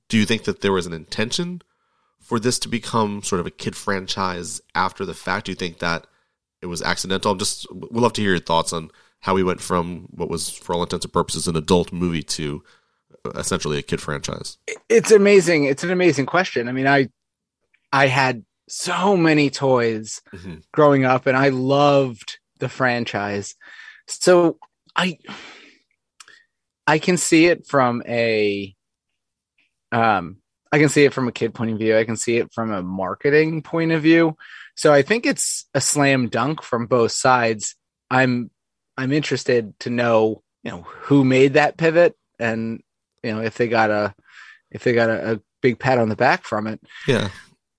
Do 0.09 0.19
you 0.19 0.27
think 0.27 0.45
that 0.45 0.61
there 0.61 0.73
was 0.73 0.87
an 0.87 0.93
intention 0.93 1.63
for 2.21 2.39
this 2.39 2.59
to 2.61 2.69
become 2.69 3.23
sort 3.23 3.41
of 3.41 3.47
a 3.47 3.51
kid 3.51 3.77
franchise 3.77 4.61
after 4.75 5.05
the 5.05 5.15
fact? 5.15 5.47
Do 5.47 5.53
you 5.53 5.57
think 5.57 5.79
that 5.79 6.07
it 6.61 6.67
was 6.67 6.83
accidental? 6.83 7.33
I'm 7.33 7.39
just 7.39 7.73
we'd 7.73 7.91
love 7.93 8.13
to 8.15 8.23
hear 8.23 8.33
your 8.33 8.41
thoughts 8.41 8.73
on 8.73 8.91
how 9.21 9.35
we 9.35 9.43
went 9.43 9.61
from 9.61 10.07
what 10.11 10.29
was, 10.29 10.51
for 10.51 10.75
all 10.75 10.83
intents 10.83 11.07
and 11.07 11.13
purposes, 11.13 11.49
an 11.49 11.57
adult 11.57 11.93
movie 11.93 12.23
to 12.23 12.63
essentially 13.35 13.79
a 13.79 13.83
kid 13.83 14.01
franchise. 14.01 14.59
it's 14.89 15.11
amazing. 15.11 15.65
It's 15.65 15.85
an 15.85 15.91
amazing 15.91 16.27
question. 16.27 16.69
I 16.69 16.73
mean, 16.73 16.87
I 16.87 17.09
I 17.93 18.07
had 18.09 18.45
so 18.69 19.17
many 19.17 19.51
toys 19.51 20.23
Mhm. 20.35 20.63
growing 20.73 21.05
up, 21.05 21.27
and 21.27 21.37
I 21.37 21.49
loved 21.51 22.39
the 22.61 22.69
franchise. 22.69 23.55
So 24.07 24.59
I 24.97 25.19
I 26.87 26.99
can 26.99 27.17
see 27.17 27.47
it 27.47 27.67
from 27.67 28.03
a 28.07 28.75
um 29.93 30.39
I 30.73 30.79
can 30.79 30.89
see 30.89 31.05
it 31.05 31.15
from 31.15 31.29
a 31.29 31.33
kid 31.33 31.55
point 31.55 31.71
of 31.71 31.79
view. 31.79 31.97
I 31.97 32.05
can 32.05 32.17
see 32.17 32.37
it 32.39 32.53
from 32.53 32.73
a 32.73 32.83
marketing 32.83 33.63
point 33.63 33.93
of 33.93 34.03
view. 34.03 34.37
So 34.75 34.93
I 34.93 35.03
think 35.03 35.25
it's 35.25 35.67
a 35.73 35.81
slam 35.81 36.29
dunk 36.29 36.63
from 36.63 36.87
both 36.87 37.13
sides. 37.13 37.77
I'm 38.11 38.51
I'm 38.97 39.13
interested 39.13 39.79
to 39.81 39.91
know, 39.91 40.43
you 40.63 40.71
know, 40.73 40.83
who 40.83 41.25
made 41.25 41.55
that 41.55 41.77
pivot 41.77 42.17
and 42.39 42.83
you 43.25 43.33
know 43.33 43.41
if 43.41 43.57
they 43.57 43.67
got 43.69 43.91
a 43.91 44.15
if 44.71 44.85
they 44.85 44.93
got 44.93 45.09
a, 45.11 45.33
a 45.35 45.41
big 45.63 45.79
pat 45.79 45.99
on 45.99 46.09
the 46.09 46.17
back 46.17 46.45
from 46.45 46.67
it. 46.67 46.81
Yeah, 47.09 47.29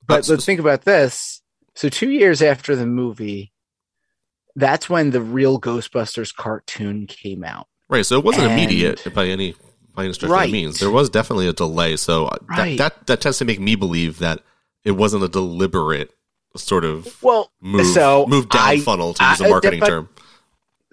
But 0.08 0.28
Uh, 0.28 0.34
let's 0.34 0.46
think 0.46 0.60
about 0.60 0.84
this. 0.84 1.42
So 1.76 1.90
two 1.90 2.10
years 2.10 2.42
after 2.42 2.76
the 2.76 2.86
movie, 2.86 3.52
that's 4.56 4.90
when 4.90 5.12
the 5.12 5.22
real 5.22 5.60
Ghostbusters 5.60 6.34
cartoon 6.36 7.06
came 7.08 7.44
out. 7.44 7.68
Right, 7.90 8.06
so 8.06 8.18
it 8.18 8.24
wasn't 8.26 8.46
And- 8.46 8.54
immediate 8.54 9.14
by 9.14 9.28
any 9.28 9.56
by 9.94 10.04
any 10.06 10.14
stretch 10.14 10.30
of 10.32 10.42
the 10.48 10.52
means. 10.52 10.80
There 10.80 10.92
was 10.92 11.10
definitely 11.10 11.48
a 11.48 11.54
delay, 11.54 11.96
so 11.96 12.26
uh, 12.26 12.38
Right. 12.50 12.78
that, 12.78 12.96
that 12.96 13.08
that 13.08 13.22
tends 13.22 13.38
to 13.38 13.46
make 13.46 13.60
me 13.62 13.76
believe 13.76 14.20
that 14.20 14.42
it 14.84 14.92
wasn't 14.92 15.24
a 15.24 15.30
deliberate 15.30 16.12
sort 16.58 16.84
of 16.86 17.22
Well, 17.24 17.52
move 17.62 17.86
so 17.88 18.26
move 18.28 18.50
down 18.50 18.62
I- 18.68 18.80
funnel 18.80 19.14
to 19.14 19.24
use 19.24 19.42
a 19.42 19.46
I- 19.46 19.50
marketing 19.50 19.82
term. 19.82 20.10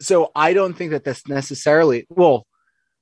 so 0.00 0.30
I 0.35 0.52
don't 0.52 0.75
think 0.75 0.90
that 0.90 1.04
that's 1.04 1.26
necessarily 1.28 2.06
well, 2.11 2.47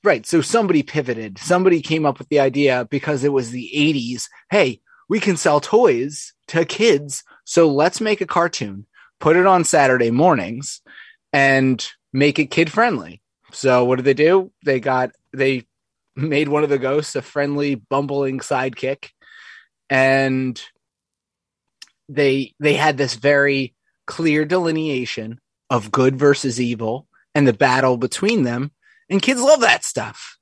right. 0.04 0.26
So 0.26 0.40
somebody 0.40 0.83
pivoted. 0.83 1.38
Somebody 1.38 1.80
came 1.80 2.07
up 2.07 2.19
with 2.19 2.28
the 2.28 2.40
idea 2.40 2.87
because 2.90 3.25
it 3.25 3.33
was 3.33 3.50
the 3.50 3.71
80s. 3.75 4.28
Hey, 4.50 4.80
we 5.09 5.21
can 5.21 5.37
sell 5.37 5.61
toys 5.61 6.33
to 6.49 6.64
kids, 6.64 7.25
so 7.45 7.69
let's 7.69 8.00
make 8.00 8.21
a 8.21 8.26
cartoon, 8.26 8.87
put 9.19 9.37
it 9.37 9.47
on 9.47 9.64
Saturday 9.64 10.11
mornings, 10.11 10.80
and 11.33 11.85
make 12.12 12.38
it 12.38 12.47
kid 12.47 12.71
friendly. 12.71 13.21
So 13.52 13.85
what 13.85 13.97
did 13.97 14.04
they 14.04 14.14
do? 14.14 14.52
They 14.64 14.80
got 14.80 15.11
they 15.33 15.66
made 16.16 16.49
one 16.49 16.64
of 16.64 16.71
the 16.71 16.78
ghosts 16.78 17.16
a 17.16 17.23
friendly, 17.23 17.75
bumbling 17.75 18.40
sidekick, 18.40 19.11
and 19.88 20.61
they 22.09 22.54
they 22.61 22.75
had 22.75 22.97
this 22.97 23.14
very 23.14 23.75
clear 24.07 24.45
delineation 24.45 25.40
of 25.71 25.92
good 25.92 26.16
versus 26.16 26.61
evil 26.61 27.07
and 27.35 27.47
the 27.47 27.52
battle 27.52 27.97
between 27.97 28.42
them. 28.42 28.73
And 29.11 29.21
kids 29.21 29.43
love 29.43 29.61
that 29.61 29.85
stuff. 29.85 30.38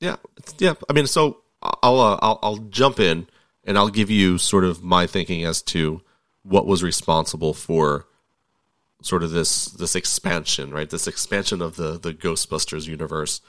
Yeah, 0.00 0.16
yeah. 0.58 0.74
I 0.88 0.92
mean, 0.92 1.06
so 1.06 1.42
I'll 1.62 2.00
uh, 2.00 2.18
I'll 2.22 2.38
I'll 2.42 2.56
jump 2.56 2.98
in 2.98 3.26
and 3.64 3.76
I'll 3.76 3.88
give 3.88 4.10
you 4.10 4.38
sort 4.38 4.64
of 4.64 4.82
my 4.82 5.06
thinking 5.06 5.44
as 5.44 5.62
to 5.62 6.02
what 6.42 6.66
was 6.66 6.82
responsible 6.82 7.54
for 7.54 8.06
sort 9.02 9.22
of 9.22 9.30
this 9.30 9.66
this 9.66 9.94
expansion, 9.94 10.70
right? 10.70 10.88
This 10.88 11.06
expansion 11.06 11.60
of 11.60 11.76
the 11.76 11.98
the 11.98 12.14
Ghostbusters 12.14 12.86
universe. 12.86 13.40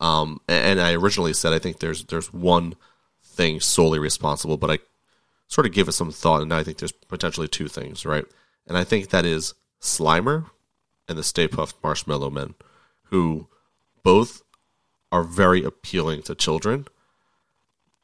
Um, 0.00 0.40
and 0.48 0.80
I 0.80 0.94
originally 0.94 1.32
said 1.32 1.52
I 1.52 1.58
think 1.58 1.78
there's 1.78 2.04
there's 2.04 2.32
one 2.32 2.74
thing 3.22 3.60
solely 3.60 3.98
responsible, 3.98 4.56
but 4.56 4.70
I 4.70 4.78
sort 5.48 5.66
of 5.66 5.72
give 5.72 5.88
it 5.88 5.92
some 5.92 6.10
thought, 6.10 6.42
and 6.42 6.52
I 6.52 6.62
think 6.62 6.78
there's 6.78 6.92
potentially 6.92 7.48
two 7.48 7.68
things, 7.68 8.06
right? 8.06 8.24
And 8.66 8.76
I 8.76 8.84
think 8.84 9.10
that 9.10 9.24
is 9.24 9.54
Slimer 9.80 10.46
and 11.08 11.18
the 11.18 11.22
Stay 11.22 11.48
Puft 11.48 11.74
Marshmallow 11.82 12.30
Men, 12.30 12.54
who 13.12 13.46
both 14.02 14.42
are 15.12 15.22
very 15.22 15.62
appealing 15.62 16.22
to 16.22 16.34
children. 16.34 16.86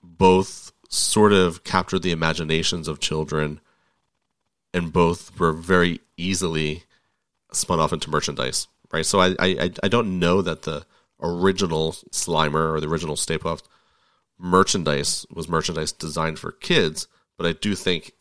Both 0.03 0.71
sort 0.91 1.33
of 1.33 1.65
captured 1.65 2.03
the 2.03 2.13
imaginations 2.13 2.87
of 2.87 3.01
children, 3.01 3.61
and 4.73 4.93
both 4.93 5.37
were 5.41 5.53
very 5.53 6.01
easily 6.19 6.85
spun 7.53 7.81
off 7.81 7.93
into 7.93 8.11
merchandise. 8.11 8.69
Right, 8.93 9.05
so 9.05 9.19
I 9.19 9.35
I 9.41 9.71
I 9.83 9.89
don't 9.89 10.19
know 10.19 10.43
that 10.43 10.63
the 10.63 10.85
original 11.21 11.93
Slimer 12.13 12.75
or 12.75 12.81
the 12.81 12.89
original 12.89 13.17
Stay 13.17 13.39
Puft 13.39 13.65
merchandise 14.39 15.27
was 15.31 15.49
merchandise 15.49 15.91
designed 15.91 16.39
for 16.39 16.53
kids, 16.53 17.09
but 17.39 17.47
I 17.47 17.53
do 17.55 17.75
think 17.75 18.13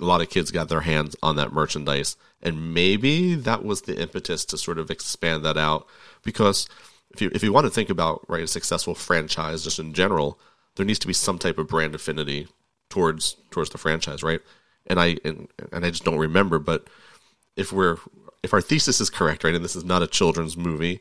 a 0.00 0.04
lot 0.04 0.20
of 0.20 0.30
kids 0.30 0.50
got 0.50 0.68
their 0.68 0.80
hands 0.80 1.14
on 1.22 1.36
that 1.36 1.52
merchandise, 1.52 2.16
and 2.42 2.74
maybe 2.74 3.34
that 3.34 3.64
was 3.64 3.82
the 3.82 4.00
impetus 4.00 4.44
to 4.46 4.58
sort 4.58 4.78
of 4.78 4.90
expand 4.90 5.44
that 5.44 5.56
out. 5.56 5.86
Because 6.22 6.68
if 7.10 7.20
you 7.20 7.30
if 7.34 7.42
you 7.42 7.52
want 7.52 7.66
to 7.66 7.70
think 7.70 7.90
about 7.90 8.24
right 8.28 8.42
a 8.42 8.46
successful 8.46 8.94
franchise 8.94 9.64
just 9.64 9.78
in 9.78 9.92
general, 9.92 10.38
there 10.76 10.86
needs 10.86 10.98
to 11.00 11.06
be 11.06 11.12
some 11.12 11.38
type 11.38 11.58
of 11.58 11.68
brand 11.68 11.94
affinity 11.94 12.48
towards 12.88 13.36
towards 13.50 13.70
the 13.70 13.78
franchise, 13.78 14.22
right? 14.22 14.40
And 14.86 15.00
I 15.00 15.16
and, 15.24 15.48
and 15.72 15.84
I 15.84 15.90
just 15.90 16.04
don't 16.04 16.18
remember, 16.18 16.58
but 16.58 16.88
if 17.56 17.72
we're 17.72 17.98
if 18.42 18.54
our 18.54 18.60
thesis 18.60 19.00
is 19.00 19.10
correct, 19.10 19.44
right, 19.44 19.54
and 19.54 19.64
this 19.64 19.76
is 19.76 19.84
not 19.84 20.02
a 20.02 20.06
children's 20.06 20.56
movie, 20.56 21.00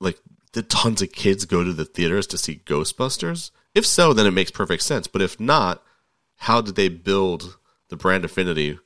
like 0.00 0.18
did 0.52 0.68
tons 0.68 1.02
of 1.02 1.12
kids 1.12 1.44
go 1.44 1.64
to 1.64 1.72
the 1.72 1.84
theaters 1.84 2.26
to 2.28 2.38
see 2.38 2.62
Ghostbusters? 2.66 3.50
If 3.74 3.86
so, 3.86 4.12
then 4.12 4.26
it 4.26 4.32
makes 4.32 4.50
perfect 4.50 4.82
sense. 4.82 5.06
But 5.06 5.22
if 5.22 5.40
not, 5.40 5.82
how 6.42 6.60
did 6.60 6.74
they 6.74 6.88
build 6.88 7.56
the 7.88 7.96
brand 7.96 8.24
affinity 8.24 8.76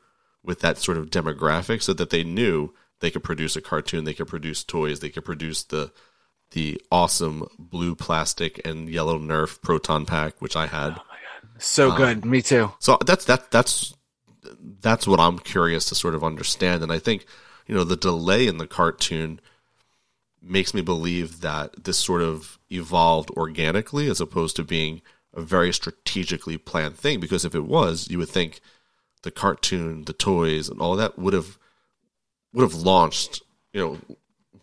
with 0.43 0.61
that 0.61 0.77
sort 0.77 0.99
of 0.99 1.09
demographic 1.09 1.83
so 1.83 1.95
that 1.95 2.11
they 2.11 2.23
knew 2.23 2.75
they 3.01 3.11
could 3.11 3.25
produce 3.25 3.57
a 3.57 3.63
cartoon, 3.63 4.05
they 4.05 4.13
could 4.13 4.29
produce 4.29 4.63
toys, 4.63 5.01
they 5.01 5.09
could 5.09 5.25
produce 5.25 5.65
the 5.65 5.91
the 6.53 6.81
awesome 6.93 7.49
blue 7.59 7.95
plastic 7.95 8.61
and 8.65 8.89
yellow 8.91 9.19
Nerf 9.19 9.61
proton 9.63 10.05
pack, 10.05 10.35
which 10.41 10.55
I 10.55 10.67
had. 10.67 10.91
Oh 10.91 11.03
my 11.09 11.17
god, 11.49 11.63
so 11.63 11.91
um, 11.91 11.97
good! 11.97 12.25
Me 12.27 12.43
too. 12.43 12.73
So 12.79 12.99
that's 13.07 13.25
that 13.25 13.51
that's 13.51 13.95
that's 14.81 15.07
what 15.07 15.19
I'm 15.19 15.39
curious 15.39 15.87
to 15.87 15.95
sort 15.95 16.15
of 16.15 16.23
understand, 16.23 16.83
and 16.83 16.93
I 16.93 16.99
think 16.99 17.25
you 17.67 17.75
know 17.75 17.85
the 17.85 17.97
delay 17.97 18.47
in 18.47 18.59
the 18.59 18.67
cartoon 18.67 19.41
makes 20.43 20.75
me 20.75 20.83
believe 20.83 21.41
that 21.41 21.85
this 21.85 21.97
sort 21.97 22.21
of 22.21 22.59
evolved 22.71 23.31
organically 23.31 24.09
as 24.09 24.21
opposed 24.21 24.57
to 24.57 24.63
being 24.63 25.01
a 25.37 25.43
very 25.43 25.73
strategically 25.73 26.57
planned 26.57 26.97
thing 26.97 27.21
because 27.21 27.45
if 27.45 27.55
it 27.55 27.67
was, 27.67 28.09
you 28.11 28.19
would 28.19 28.31
think 28.31 28.61
the 29.23 29.31
cartoon, 29.31 30.05
the 30.05 30.13
toys, 30.13 30.69
and 30.69 30.81
all 30.81 30.97
that 30.97 31.19
would 31.19 31.35
have 31.35 31.59
would 32.53 32.63
have 32.63 32.75
launched, 32.75 33.43
you 33.73 33.81
know, 33.81 33.99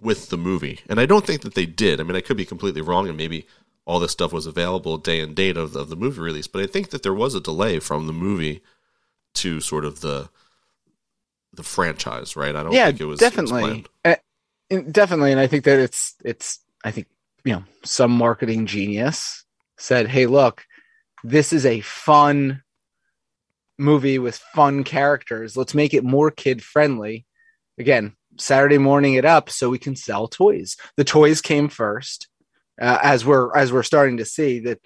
with 0.02 0.30
the 0.30 0.38
movie. 0.38 0.80
And 0.90 1.00
I 1.00 1.06
don't 1.06 1.26
think 1.26 1.42
that 1.42 1.54
they 1.54 1.68
did. 1.68 2.00
I 2.00 2.04
mean, 2.04 2.16
I 2.16 2.22
could 2.22 2.38
be 2.38 2.46
completely 2.46 2.82
wrong, 2.82 3.08
and 3.08 3.16
maybe 3.16 3.46
all 3.86 4.00
this 4.00 4.12
stuff 4.12 4.34
was 4.34 4.48
available 4.48 4.98
day 4.98 5.20
and 5.20 5.36
date 5.36 5.58
of, 5.58 5.76
of 5.76 5.90
the 5.90 5.96
movie 5.96 6.22
release. 6.22 6.48
But 6.48 6.64
I 6.64 6.68
think 6.68 6.90
that 6.90 7.04
there 7.04 7.14
was 7.14 7.36
a 7.36 7.42
delay 7.42 7.80
from 7.80 8.08
the 8.08 8.14
movie 8.14 8.62
to 9.36 9.62
sort 9.62 9.86
of 9.86 10.02
the 10.02 10.30
the 11.54 11.64
franchise, 11.64 12.36
right? 12.36 12.56
I 12.56 12.64
don't 12.64 12.74
yeah, 12.74 12.88
think 12.88 13.02
it 13.02 13.06
was 13.06 13.20
definitely, 13.20 13.86
it 14.04 14.24
was 14.72 14.80
uh, 14.80 14.82
definitely, 14.92 15.32
and 15.32 15.40
I 15.40 15.46
think 15.46 15.66
that 15.66 15.80
it's 15.80 16.16
it's 16.26 16.60
I 16.84 16.90
think 16.90 17.08
you 17.44 17.54
know 17.54 17.64
some 17.84 18.12
marketing 18.12 18.66
genius 18.66 19.46
said, 19.84 20.08
"Hey, 20.08 20.26
look, 20.26 20.66
this 21.24 21.52
is 21.54 21.66
a 21.66 21.82
fun 21.82 22.64
movie 23.78 24.20
with 24.20 24.38
fun 24.38 24.84
characters. 24.84 25.58
Let's 25.58 25.74
make 25.74 25.94
it 25.94 26.04
more 26.04 26.32
kid 26.32 26.64
friendly." 26.64 27.26
Again, 27.78 28.16
Saturday 28.38 28.78
morning 28.78 29.16
it 29.16 29.26
up 29.26 29.50
so 29.50 29.70
we 29.70 29.80
can 29.80 29.96
sell 29.96 30.28
toys. 30.28 30.78
The 30.96 31.04
toys 31.04 31.42
came 31.42 31.70
first, 31.70 32.28
uh, 32.82 33.00
as 33.04 33.26
we're 33.26 33.56
as 33.56 33.72
we're 33.74 33.84
starting 33.84 34.18
to 34.18 34.26
see 34.26 34.60
that 34.60 34.80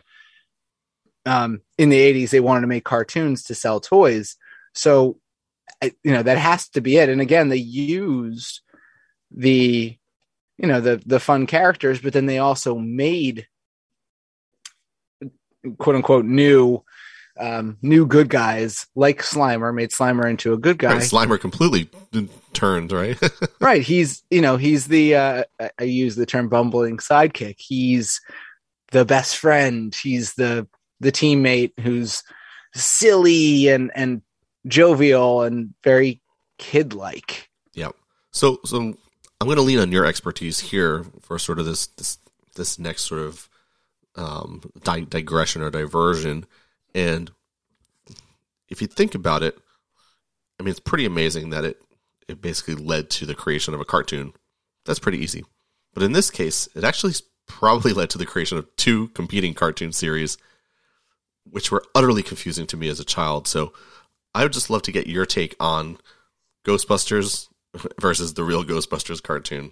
um, 1.26 1.62
in 1.78 1.90
the 1.90 2.00
80s 2.14 2.30
they 2.30 2.40
wanted 2.40 2.62
to 2.62 2.68
make 2.68 2.86
cartoons 2.86 3.44
to 3.44 3.56
sell 3.56 3.80
toys. 3.80 4.36
So 4.74 5.20
you 5.82 6.12
know 6.12 6.24
that 6.24 6.38
has 6.38 6.70
to 6.70 6.82
be 6.82 6.98
it. 6.98 7.10
And 7.10 7.22
again, 7.22 7.50
they 7.50 7.58
used 7.58 8.62
the 9.32 9.96
you 10.58 10.68
know 10.68 10.82
the 10.82 11.02
the 11.06 11.20
fun 11.20 11.46
characters, 11.46 12.00
but 12.02 12.14
then 12.14 12.26
they 12.26 12.40
also 12.40 12.78
made 12.78 13.48
quote 15.78 15.96
unquote 15.96 16.26
new 16.26 16.84
um, 17.40 17.78
new 17.82 18.06
good 18.06 18.30
guys 18.30 18.88
like 18.96 19.22
Slimer 19.22 19.74
made 19.74 19.92
Slimer 19.92 20.30
into 20.30 20.54
a 20.54 20.58
good 20.58 20.78
guy. 20.78 20.94
Right, 20.94 21.02
Slimer 21.02 21.40
completely 21.40 21.90
turned 22.54 22.92
right. 22.92 23.18
right, 23.60 23.82
he's 23.82 24.24
you 24.30 24.42
know 24.42 24.58
he's 24.58 24.88
the 24.88 25.16
uh, 25.16 25.44
I 25.80 25.84
use 25.84 26.16
the 26.16 26.26
term 26.26 26.50
bumbling 26.50 26.98
sidekick. 26.98 27.56
He's 27.60 28.20
the 28.92 29.06
best 29.06 29.38
friend. 29.38 29.96
He's 29.96 30.34
the 30.34 30.68
the 31.00 31.12
teammate 31.12 31.74
who's 31.80 32.24
silly 32.74 33.68
and 33.70 33.92
and 33.96 34.22
jovial 34.68 35.44
and 35.44 35.74
very 35.84 36.22
kid 36.58 36.94
like. 36.94 37.50
Yeah. 37.74 37.92
So 38.32 38.60
so 38.66 38.78
I'm 38.80 39.48
going 39.48 39.58
to 39.58 39.62
lean 39.62 39.80
on 39.80 39.92
your 39.92 40.06
expertise 40.06 40.60
here 40.60 41.06
for 41.22 41.38
sort 41.38 41.60
of 41.60 41.66
this 41.66 41.88
this 41.88 42.18
this 42.56 42.80
next 42.80 43.04
sort 43.04 43.22
of 43.22 43.50
um, 44.18 44.62
di- 44.84 45.02
digression 45.02 45.62
or 45.62 45.70
diversion. 45.70 46.46
And 46.94 47.32
if 48.70 48.82
you 48.82 48.88
think 48.88 49.16
about 49.16 49.44
it, 49.44 49.58
I 50.60 50.64
mean, 50.64 50.72
it's 50.72 50.80
pretty 50.80 51.06
amazing 51.06 51.52
that 51.52 51.64
it 51.64 51.82
it 52.28 52.42
basically 52.42 52.76
led 52.76 53.10
to 53.10 53.26
the 53.26 53.36
creation 53.36 53.74
of 53.74 53.80
a 53.80 53.86
cartoon. 53.86 54.34
That's 54.86 55.00
pretty 55.00 55.20
easy. 55.20 55.46
But 55.94 56.04
in 56.04 56.12
this 56.12 56.30
case, 56.30 56.68
it 56.76 56.84
actually 56.84 57.14
probably 57.48 57.94
led 57.94 58.10
to 58.12 58.18
the 58.18 58.26
creation 58.26 58.58
of 58.58 58.68
two 58.76 59.08
competing 59.10 59.54
cartoon 59.54 59.94
series, 59.94 60.38
which 61.50 61.72
were 61.72 61.84
utterly 61.96 62.22
confusing 62.22 62.68
to 62.68 62.78
me 62.78 62.90
as 62.90 63.00
a 63.00 63.06
child. 63.06 63.48
So 63.48 63.72
I 64.36 64.44
would 64.44 64.54
just 64.54 64.70
love 64.70 64.82
to 64.84 64.92
get 64.92 65.08
your 65.08 65.26
take 65.26 65.56
on 65.60 65.98
Ghostbusters 66.66 67.48
versus 68.00 68.34
the 68.34 68.44
real 68.44 68.64
Ghostbusters 68.64 69.24
cartoon. 69.24 69.72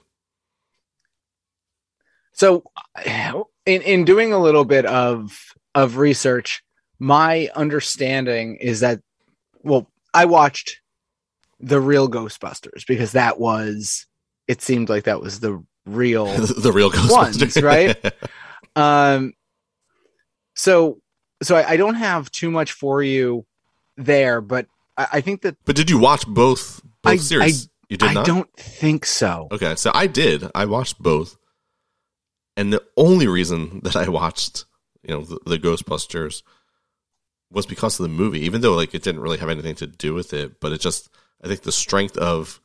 So, 2.32 2.64
in 3.66 3.82
in 3.82 4.06
doing 4.06 4.34
a 4.34 4.40
little 4.40 4.66
bit 4.66 4.86
of 4.86 5.38
of 5.74 5.98
research, 5.98 6.64
my 7.00 7.50
understanding 7.56 8.58
is 8.58 8.80
that 8.82 9.00
well, 9.64 9.90
I 10.14 10.26
watched 10.26 10.80
the 11.60 11.80
real 11.80 12.10
Ghostbusters 12.10 12.86
because 12.88 13.14
that 13.14 13.40
was 13.40 14.06
it 14.48 14.62
seemed 14.62 14.90
like 14.90 15.06
that 15.06 15.22
was 15.22 15.40
the 15.40 15.64
real 15.86 16.26
the 16.38 16.72
real 16.72 16.92
Ghostbusters, 16.92 17.62
ones, 17.62 17.62
right? 17.62 18.14
um, 18.76 19.34
so 20.56 21.00
so 21.44 21.56
I, 21.56 21.72
I, 21.72 21.78
don't 21.78 21.96
have 21.96 22.32
too 22.32 22.50
much 22.50 22.72
for 22.72 23.04
you 23.04 23.46
there, 23.98 24.42
but 24.42 24.68
I, 24.98 25.08
I 25.14 25.22
think 25.22 25.42
that. 25.42 25.58
But 25.66 25.76
did 25.76 25.90
you 25.90 25.98
watch 25.98 26.26
both 26.28 26.82
both 27.02 27.14
I, 27.14 27.18
series? 27.18 27.70
you 27.90 27.98
did 27.98 28.10
I 28.10 28.14
not. 28.14 28.26
don't 28.26 28.54
think 28.56 29.06
so. 29.06 29.48
Okay, 29.52 29.76
so 29.76 29.92
I 29.94 30.08
did. 30.08 30.50
I 30.56 30.66
watched 30.66 31.02
both. 31.02 31.38
And 32.58 32.72
the 32.72 32.84
only 32.96 33.28
reason 33.28 33.82
that 33.84 33.96
I 33.96 34.08
watched, 34.10 34.66
you 35.04 35.14
know, 35.14 35.22
the, 35.22 35.40
the, 35.46 35.60
Ghostbusters 35.60 36.42
was 37.52 37.66
because 37.66 38.00
of 38.00 38.04
the 38.04 38.10
movie, 38.10 38.42
even 38.42 38.62
though 38.62 38.76
like 38.76 38.96
it 38.96 39.04
didn't 39.04 39.22
really 39.22 39.38
have 39.38 39.50
anything 39.50 39.76
to 39.76 39.88
do 39.88 40.14
with 40.14 40.34
it. 40.34 40.60
But 40.60 40.72
it 40.72 40.82
just, 40.82 41.10
I 41.44 41.48
think 41.48 41.62
the 41.62 41.72
strength 41.72 42.18
of 42.18 42.60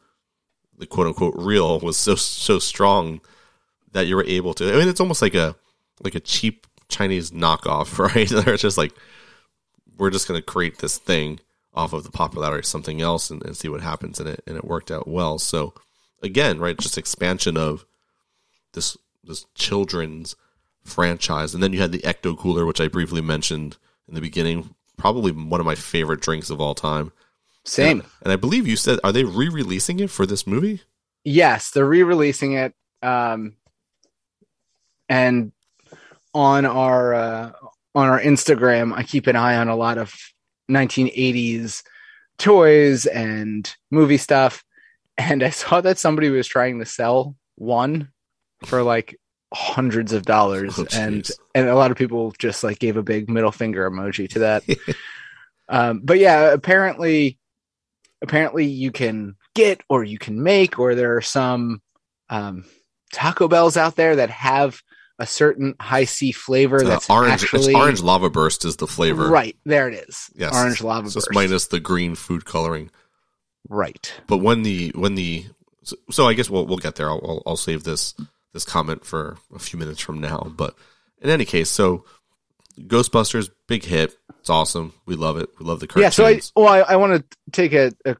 the 0.79 0.87
quote 0.87 1.07
unquote 1.07 1.35
real 1.37 1.79
was 1.81 1.97
so 1.97 2.15
so 2.15 2.59
strong 2.59 3.21
that 3.93 4.07
you 4.07 4.17
were 4.17 4.25
able 4.25 4.55
to. 4.55 4.73
I 4.73 4.77
mean, 4.77 4.89
it's 4.89 5.01
almost 5.01 5.23
like 5.23 5.35
a 5.35 5.55
like 6.03 6.15
a 6.15 6.21
cheap 6.21 6.67
Chinese 6.89 7.31
knockoff, 7.31 7.99
right? 8.15 8.29
They're 8.29 8.57
just 8.57 8.79
like, 8.79 8.93
we're 9.99 10.11
just 10.11 10.29
going 10.29 10.41
to 10.41 10.47
create 10.47 10.79
this 10.79 10.99
thing 10.99 11.41
off 11.75 11.93
of 11.93 12.05
the 12.05 12.11
popularity 12.11 12.61
of 12.61 12.67
something 12.67 13.01
else 13.01 13.31
and, 13.31 13.45
and 13.45 13.57
see 13.57 13.69
what 13.69 13.81
happens, 13.81 14.19
and 14.19 14.29
it 14.29 14.43
and 14.47 14.57
it 14.57 14.65
worked 14.65 14.91
out 14.91 15.07
well. 15.07 15.39
So 15.39 15.75
again, 16.23 16.59
right, 16.59 16.79
just 16.79 16.99
expansion 16.99 17.57
of 17.57 17.85
this 18.73 18.97
this 19.25 19.47
children's 19.55 20.37
franchise. 20.83 21.55
And 21.55 21.63
then 21.63 21.73
you 21.73 21.81
had 21.81 21.93
the 21.93 22.01
Ecto 22.01 22.37
Cooler, 22.37 22.67
which 22.67 22.81
I 22.81 22.89
briefly 22.89 23.21
mentioned 23.21 23.77
in 24.09 24.15
the 24.15 24.21
beginning. 24.21 24.75
Probably 24.97 25.33
one 25.33 25.61
of 25.61 25.67
my 25.67 25.75
favorite 25.75 26.21
drinks 26.21 26.51
of 26.51 26.61
all 26.61 26.75
time. 26.75 27.13
Same. 27.65 28.01
And, 28.01 28.09
and 28.23 28.33
I 28.33 28.37
believe 28.37 28.67
you 28.67 28.77
said, 28.77 28.99
are 29.05 29.13
they 29.13 29.25
re-releasing 29.25 30.01
it 30.01 30.11
for 30.11 30.27
this 30.27 30.47
movie? 30.47 30.83
Yes, 31.25 31.71
they're 31.71 31.85
re-releasing 31.85 32.55
it. 32.55 32.75
Um, 33.03 33.57
and 35.09 35.53
on 36.35 36.65
our 36.65 37.15
uh, 37.15 37.53
on 37.95 38.09
our 38.09 38.21
Instagram, 38.21 38.95
I 38.95 39.03
keep 39.03 39.27
an 39.27 39.37
eye 39.37 39.57
on 39.57 39.69
a 39.69 39.77
lot 39.77 39.99
of 39.99 40.15
1980s 40.71 41.83
toys 42.39 43.07
and 43.07 43.75
movie 43.91 44.17
stuff. 44.17 44.65
And 45.19 45.43
I 45.43 45.51
saw 45.51 45.81
that 45.81 45.99
somebody 45.99 46.31
was 46.31 46.47
trying 46.47 46.79
to 46.79 46.87
sell 46.87 47.37
one 47.57 48.11
for 48.65 48.83
like 48.83 49.19
hundreds 49.53 50.13
of 50.13 50.25
dollars 50.25 50.79
oh, 50.79 50.87
and 50.95 51.29
and 51.55 51.69
a 51.69 51.75
lot 51.75 51.91
of 51.91 51.97
people 51.97 52.33
just 52.39 52.63
like 52.63 52.79
gave 52.79 52.97
a 52.97 53.03
big 53.03 53.29
middle 53.29 53.51
finger 53.51 53.91
emoji 53.91 54.29
to 54.31 54.39
that 54.41 54.63
um, 55.69 56.01
but 56.05 56.19
yeah 56.19 56.53
apparently 56.53 57.37
apparently 58.23 58.67
you 58.67 58.93
can 58.93 59.35
get 59.55 59.81
or 59.89 60.05
you 60.05 60.19
can 60.19 60.43
make, 60.43 60.79
or 60.79 60.95
there 60.95 61.17
are 61.17 61.21
some 61.23 61.81
um, 62.29 62.65
Taco 63.13 63.49
Bells 63.49 63.77
out 63.77 63.97
there 63.97 64.17
that 64.17 64.31
have 64.31 64.81
a 65.19 65.27
certain 65.27 65.75
Hi-C 65.81 66.33
flavor 66.33 66.83
that's 66.85 67.11
uh, 67.11 67.15
orange. 67.15 67.43
actually 67.43 67.75
orange 67.75 68.01
lava 68.03 68.31
burst 68.31 68.65
is 68.65 68.77
the 68.77 68.87
flavor. 68.87 69.29
right 69.29 69.57
there. 69.65 69.89
It 69.89 70.05
is 70.09 70.31
Yes. 70.35 70.55
orange 70.55 70.83
lava 70.83 71.07
It's 71.07 71.15
burst. 71.15 71.27
just 71.27 71.35
minus 71.35 71.67
the 71.67 71.81
green 71.81 72.15
food 72.15 72.45
coloring. 72.45 72.91
right. 73.69 74.13
But 74.27 74.39
when 74.39 74.63
the 74.63 74.93
when 74.95 75.15
the 75.17 75.47
so, 75.83 75.97
so 76.11 76.29
I 76.29 76.35
guess 76.35 76.49
we'll 76.49 76.67
we'll 76.67 76.79
get 76.79 76.95
there. 76.97 77.09
I'll, 77.11 77.21
I'll 77.25 77.43
I'll 77.47 77.57
save 77.57 77.85
this 77.85 78.15
this 78.53 78.65
comment 78.65 79.05
for 79.05 79.39
a 79.55 79.59
few 79.59 79.79
minutes 79.79 80.01
from 80.01 80.21
now. 80.21 80.53
But 80.57 80.75
in 81.21 81.31
any 81.31 81.45
case, 81.45 81.71
so 81.71 82.05
Ghostbusters 82.79 83.51
big 83.67 83.85
hit. 83.85 84.17
It's 84.41 84.51
awesome. 84.51 84.95
We 85.07 85.17
love 85.17 85.37
it. 85.37 85.51
We 85.59 85.67
love 85.67 85.81
the 85.81 85.87
cartoon. 85.87 86.03
Yeah. 86.03 86.11
So 86.11 86.25
I 86.25 86.41
well, 86.57 86.69
I, 86.69 86.81
I 86.81 86.97
want 86.97 87.31
to 87.31 87.39
take 87.53 87.73
a, 87.73 87.93
a 88.05 88.17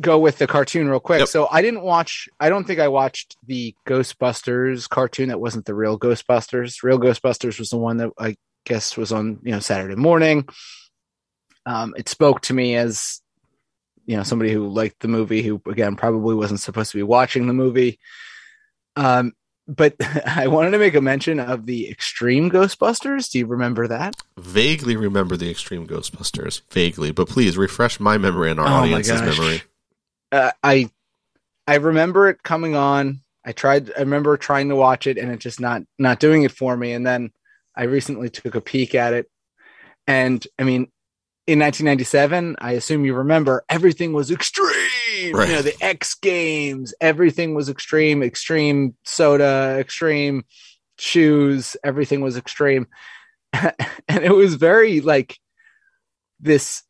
go 0.00 0.18
with 0.18 0.38
the 0.38 0.46
cartoon 0.46 0.88
real 0.88 1.00
quick. 1.00 1.20
Yep. 1.20 1.28
So 1.28 1.48
I 1.50 1.62
didn't 1.62 1.82
watch. 1.82 2.28
I 2.38 2.48
don't 2.48 2.66
think 2.66 2.80
I 2.80 2.88
watched 2.88 3.36
the 3.46 3.74
Ghostbusters 3.86 4.88
cartoon. 4.88 5.28
That 5.28 5.40
wasn't 5.40 5.66
the 5.66 5.74
real 5.74 5.98
Ghostbusters. 5.98 6.82
Real 6.82 6.98
Ghostbusters 6.98 7.58
was 7.58 7.70
the 7.70 7.78
one 7.78 7.98
that 7.98 8.10
I 8.18 8.36
guess 8.64 8.96
was 8.96 9.12
on 9.12 9.40
you 9.42 9.52
know 9.52 9.60
Saturday 9.60 9.96
morning. 9.96 10.48
Um, 11.66 11.94
it 11.96 12.08
spoke 12.08 12.42
to 12.42 12.54
me 12.54 12.76
as 12.76 13.20
you 14.06 14.16
know 14.16 14.22
somebody 14.22 14.52
who 14.52 14.68
liked 14.68 15.00
the 15.00 15.08
movie, 15.08 15.42
who 15.42 15.60
again 15.66 15.96
probably 15.96 16.34
wasn't 16.34 16.60
supposed 16.60 16.92
to 16.92 16.98
be 16.98 17.02
watching 17.02 17.46
the 17.46 17.52
movie. 17.52 17.98
Um, 18.96 19.32
but 19.76 19.94
I 20.26 20.46
wanted 20.48 20.72
to 20.72 20.78
make 20.78 20.94
a 20.94 21.00
mention 21.00 21.40
of 21.40 21.66
the 21.66 21.88
Extreme 21.88 22.50
Ghostbusters. 22.50 23.30
Do 23.30 23.38
you 23.38 23.46
remember 23.46 23.86
that? 23.88 24.16
vaguely 24.38 24.96
remember 24.96 25.36
the 25.36 25.50
Extreme 25.50 25.86
Ghostbusters. 25.86 26.62
Vaguely, 26.70 27.12
but 27.12 27.28
please 27.28 27.56
refresh 27.56 28.00
my 28.00 28.18
memory 28.18 28.50
and 28.50 28.58
our 28.58 28.66
Oh 28.66 28.82
audience's 28.82 29.20
memory. 29.22 29.62
uh, 30.32 30.50
I 30.62 30.90
I 31.66 31.76
remember 31.76 32.28
it 32.28 32.42
coming 32.42 32.74
on. 32.74 33.20
I 33.44 33.52
tried. 33.52 33.90
I 33.96 34.00
remember 34.00 34.36
trying 34.36 34.68
to 34.70 34.76
watch 34.76 35.06
it, 35.06 35.18
and 35.18 35.30
it 35.30 35.38
just 35.40 35.60
not 35.60 35.82
not 35.98 36.20
doing 36.20 36.42
it 36.42 36.52
for 36.52 36.76
me. 36.76 36.92
And 36.92 37.06
then 37.06 37.30
I 37.76 37.84
recently 37.84 38.28
took 38.28 38.54
a 38.54 38.60
peek 38.60 38.94
at 38.94 39.12
it, 39.12 39.30
and 40.06 40.44
I 40.58 40.64
mean, 40.64 40.90
in 41.46 41.58
1997, 41.58 42.56
I 42.58 42.72
assume 42.72 43.04
you 43.04 43.14
remember 43.14 43.64
everything 43.68 44.12
was 44.12 44.30
extreme. 44.30 45.34
Right. 45.34 45.48
You 45.48 45.54
know, 45.56 45.62
the 45.62 45.76
X 45.80 46.14
Games, 46.14 46.94
everything 47.00 47.54
was 47.54 47.68
extreme. 47.68 48.22
Extreme 48.22 48.94
soda, 49.04 49.76
extreme 49.78 50.44
shoes, 50.98 51.76
everything 51.82 52.20
was 52.20 52.36
extreme, 52.36 52.86
and 53.52 53.74
it 54.08 54.34
was 54.34 54.54
very 54.54 55.00
like 55.00 55.38
this. 56.40 56.82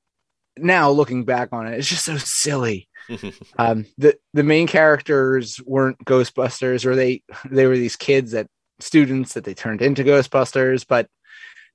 Now 0.58 0.90
looking 0.90 1.24
back 1.24 1.50
on 1.52 1.66
it, 1.66 1.78
it's 1.78 1.88
just 1.88 2.04
so 2.04 2.18
silly 2.18 2.90
um, 3.58 3.86
the 3.98 4.16
the 4.34 4.42
main 4.42 4.66
characters 4.66 5.60
weren't 5.64 6.04
Ghostbusters, 6.04 6.84
or 6.84 6.94
they 6.94 7.22
they 7.50 7.66
were 7.66 7.76
these 7.76 7.96
kids 7.96 8.32
that 8.32 8.46
students 8.78 9.34
that 9.34 9.44
they 9.44 9.54
turned 9.54 9.82
into 9.82 10.04
Ghostbusters, 10.04 10.84
but 10.86 11.08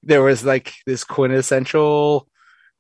there 0.04 0.24
was 0.24 0.46
like 0.46 0.74
this 0.86 1.04
quintessential 1.04 2.28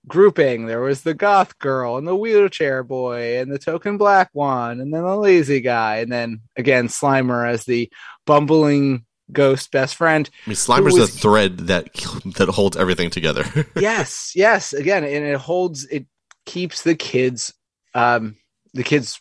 grouping. 0.08 0.65
There 0.65 0.82
was 0.82 1.02
the 1.02 1.13
goth 1.13 1.58
girl 1.60 1.98
and 1.98 2.08
the 2.08 2.15
wheelchair 2.15 2.84
boy 2.84 3.39
and 3.39 3.52
the 3.52 3.60
token 3.60 3.98
black 3.98 4.30
one, 4.34 4.80
and 4.80 4.94
then 4.94 5.04
the 5.04 5.15
lazy 5.15 5.62
guy, 5.62 5.98
and 5.98 6.12
then 6.12 6.41
again 6.56 6.88
Slimer 6.88 7.48
as 7.48 7.65
the 7.65 7.91
bumbling 8.26 9.06
ghost 9.32 9.72
best 9.72 9.96
friend. 9.96 10.30
I 10.46 10.50
mean, 10.50 10.56
Slimer's 10.56 10.94
was- 10.94 11.13
the 11.13 11.20
thread 11.20 11.58
that 11.68 11.94
that 12.38 12.50
holds 12.50 12.78
everything 12.78 13.10
together. 13.10 13.46
yes, 13.76 14.34
yes. 14.36 14.74
Again, 14.74 15.04
and 15.04 15.26
it 15.26 15.38
holds 15.38 15.86
it 15.86 16.06
keeps 16.46 16.84
the 16.84 16.96
kids 16.96 17.54
um 17.96 18.38
the 18.74 18.84
kids 18.84 19.20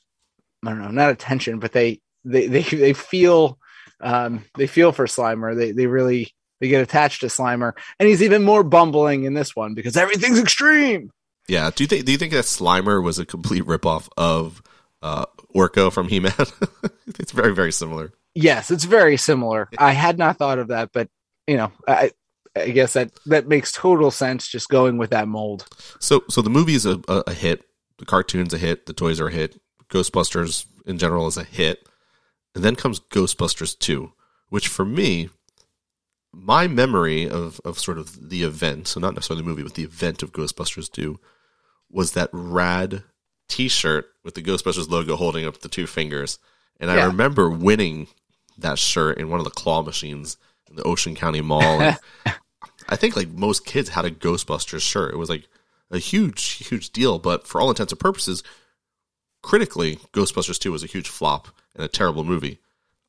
I 0.64 0.70
don't 0.70 0.82
know, 0.82 0.90
not 0.90 1.10
attention, 1.10 1.58
but 1.58 1.72
they 1.72 2.00
they 2.24 2.46
they, 2.46 2.62
they 2.62 2.92
feel 2.92 3.58
um 4.00 4.44
they 4.56 4.66
feel 4.66 4.92
for 4.92 5.06
Slimer. 5.06 5.56
They 5.56 5.72
they 5.72 5.86
really 5.86 6.34
they 6.64 6.68
get 6.68 6.80
attached 6.80 7.20
to 7.20 7.26
Slimer. 7.26 7.74
And 8.00 8.08
he's 8.08 8.22
even 8.22 8.42
more 8.42 8.62
bumbling 8.64 9.24
in 9.24 9.34
this 9.34 9.54
one 9.54 9.74
because 9.74 9.98
everything's 9.98 10.38
extreme. 10.38 11.10
yeah. 11.46 11.70
Do 11.74 11.84
you 11.84 11.88
think 11.88 12.06
Do 12.06 12.12
you 12.12 12.16
think 12.16 12.32
that 12.32 12.46
Slimer 12.46 13.02
was 13.02 13.18
a 13.18 13.26
complete 13.26 13.64
ripoff 13.64 14.08
of 14.16 14.62
uh, 15.02 15.26
Orko 15.54 15.92
from 15.92 16.08
He 16.08 16.20
Man? 16.20 16.32
it's 17.06 17.32
very 17.32 17.54
very 17.54 17.70
similar. 17.70 18.12
Yes, 18.34 18.70
it's 18.70 18.84
very 18.84 19.18
similar. 19.18 19.68
I 19.76 19.92
had 19.92 20.16
not 20.16 20.38
thought 20.38 20.58
of 20.58 20.68
that, 20.68 20.88
but 20.94 21.08
you 21.46 21.58
know, 21.58 21.70
I 21.86 22.12
I 22.56 22.70
guess 22.70 22.94
that 22.94 23.10
that 23.26 23.46
makes 23.46 23.70
total 23.70 24.10
sense 24.10 24.48
just 24.48 24.70
going 24.70 24.96
with 24.96 25.10
that 25.10 25.28
mold. 25.28 25.66
So 26.00 26.24
so 26.30 26.40
the 26.40 26.48
movie 26.48 26.74
is 26.74 26.86
a, 26.86 26.98
a, 27.08 27.24
a 27.26 27.34
hit. 27.34 27.62
The 27.98 28.06
cartoon's 28.06 28.54
a 28.54 28.58
hit. 28.58 28.86
The 28.86 28.94
toys 28.94 29.20
are 29.20 29.28
a 29.28 29.32
hit. 29.32 29.60
Ghostbusters 29.90 30.64
in 30.86 30.96
general 30.96 31.26
is 31.26 31.36
a 31.36 31.44
hit. 31.44 31.86
And 32.54 32.64
then 32.64 32.74
comes 32.76 33.00
Ghostbusters 33.00 33.78
2, 33.78 34.12
which 34.48 34.68
for 34.68 34.84
me, 34.84 35.28
my 36.34 36.66
memory 36.66 37.28
of, 37.28 37.60
of 37.64 37.78
sort 37.78 37.98
of 37.98 38.28
the 38.30 38.42
event, 38.42 38.88
so 38.88 39.00
not 39.00 39.14
necessarily 39.14 39.42
the 39.42 39.48
movie, 39.48 39.62
but 39.62 39.74
the 39.74 39.84
event 39.84 40.22
of 40.22 40.32
Ghostbusters 40.32 40.90
2, 40.90 41.18
was 41.90 42.12
that 42.12 42.30
rad 42.32 43.02
t 43.48 43.68
shirt 43.68 44.06
with 44.24 44.34
the 44.34 44.42
Ghostbusters 44.42 44.88
logo 44.88 45.16
holding 45.16 45.46
up 45.46 45.60
the 45.60 45.68
two 45.68 45.86
fingers. 45.86 46.38
And 46.80 46.90
I 46.90 47.04
remember 47.04 47.48
winning 47.48 48.08
that 48.58 48.78
shirt 48.78 49.18
in 49.18 49.28
one 49.28 49.38
of 49.38 49.44
the 49.44 49.50
claw 49.50 49.82
machines 49.82 50.36
in 50.68 50.76
the 50.76 50.82
Ocean 50.82 51.14
County 51.14 51.40
Mall. 51.40 51.80
And 51.80 51.98
I 52.88 52.96
think 52.96 53.16
like 53.16 53.28
most 53.28 53.64
kids 53.64 53.90
had 53.90 54.04
a 54.04 54.10
Ghostbusters 54.10 54.80
shirt. 54.80 55.14
It 55.14 55.18
was 55.18 55.28
like 55.28 55.46
a 55.90 55.98
huge, 55.98 56.66
huge 56.68 56.90
deal. 56.90 57.18
But 57.18 57.46
for 57.46 57.60
all 57.60 57.70
intents 57.70 57.92
and 57.92 58.00
purposes, 58.00 58.42
critically, 59.42 59.96
Ghostbusters 60.12 60.58
2 60.58 60.72
was 60.72 60.82
a 60.82 60.88
huge 60.88 61.08
flop 61.08 61.48
and 61.74 61.84
a 61.84 61.88
terrible 61.88 62.24
movie. 62.24 62.58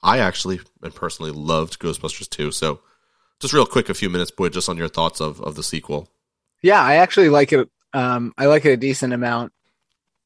I 0.03 0.19
actually 0.19 0.59
and 0.83 0.93
personally 0.93 1.31
loved 1.31 1.79
Ghostbusters 1.79 2.29
2. 2.29 2.51
So 2.51 2.81
just 3.39 3.53
real 3.53 3.65
quick, 3.65 3.89
a 3.89 3.93
few 3.93 4.09
minutes, 4.09 4.31
Boyd, 4.31 4.53
just 4.53 4.69
on 4.69 4.77
your 4.77 4.87
thoughts 4.87 5.19
of, 5.19 5.41
of 5.41 5.55
the 5.55 5.63
sequel. 5.63 6.09
Yeah, 6.61 6.81
I 6.81 6.95
actually 6.95 7.29
like 7.29 7.53
it. 7.53 7.69
Um, 7.93 8.33
I 8.37 8.47
like 8.47 8.65
it 8.65 8.71
a 8.71 8.77
decent 8.77 9.13
amount. 9.13 9.53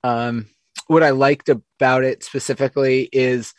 Um, 0.04 0.48
what 0.88 1.04
I 1.04 1.12
liked 1.12 1.50
about 1.50 2.04
it 2.04 2.24
specifically 2.24 3.10
is, 3.12 3.54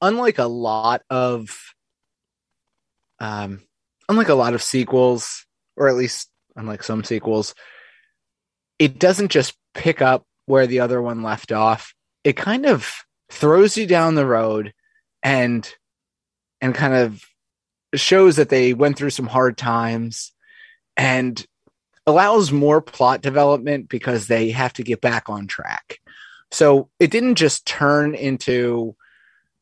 unlike 0.00 0.38
a 0.38 0.46
lot 0.46 1.02
of, 1.10 1.74
um, 3.18 3.62
unlike 4.08 4.28
a 4.28 4.34
lot 4.34 4.54
of 4.54 4.62
sequels, 4.62 5.44
or 5.76 5.88
at 5.88 5.96
least 5.96 6.30
unlike 6.56 6.82
some 6.82 7.04
sequels, 7.04 7.54
it 8.78 8.98
doesn't 8.98 9.30
just 9.30 9.54
pick 9.74 10.00
up 10.00 10.24
where 10.46 10.66
the 10.66 10.80
other 10.80 11.02
one 11.02 11.22
left 11.22 11.52
off. 11.52 11.94
It 12.24 12.36
kind 12.36 12.66
of 12.66 12.90
throws 13.30 13.76
you 13.76 13.86
down 13.86 14.14
the 14.14 14.26
road, 14.26 14.72
and 15.22 15.70
and 16.60 16.74
kind 16.74 16.94
of 16.94 17.22
shows 17.94 18.36
that 18.36 18.48
they 18.48 18.74
went 18.74 18.96
through 18.96 19.10
some 19.10 19.26
hard 19.26 19.56
times, 19.56 20.32
and 20.96 21.44
allows 22.06 22.52
more 22.52 22.80
plot 22.80 23.22
development 23.22 23.88
because 23.88 24.26
they 24.26 24.50
have 24.50 24.72
to 24.74 24.82
get 24.82 25.00
back 25.00 25.28
on 25.28 25.46
track. 25.46 25.98
So 26.50 26.88
it 26.98 27.10
didn't 27.10 27.36
just 27.36 27.66
turn 27.66 28.14
into 28.14 28.96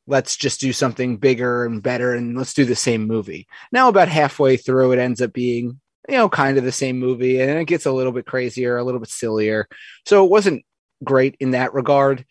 let's 0.07 0.37
just 0.37 0.61
do 0.61 0.73
something 0.73 1.19
bigger 1.19 1.67
and 1.67 1.83
better 1.83 2.15
and 2.15 2.37
let's 2.37 2.55
do 2.55 2.65
the 2.65 2.75
same 2.75 3.07
movie. 3.07 3.47
Now 3.71 3.89
about 3.89 4.09
halfway 4.09 4.57
through 4.57 4.93
it 4.93 4.99
ends 4.99 5.21
up 5.21 5.35
being, 5.35 5.81
you 6.09 6.17
know, 6.17 6.31
kind 6.31 6.57
of 6.57 6.65
the 6.65 6.73
same 6.73 6.99
movie 6.99 7.41
and 7.41 7.51
it 7.51 7.67
gets 7.67 7.85
a 7.85 7.93
little 7.93 8.13
bit 8.13 8.25
crazier, 8.25 8.79
a 8.79 8.85
little 8.85 9.01
bit 9.01 9.11
sillier. 9.11 9.69
So 10.07 10.25
it 10.25 10.31
wasn't 10.31 10.65
great 11.05 11.37
in 11.41 11.51
that 11.51 11.75
regard, 11.75 12.25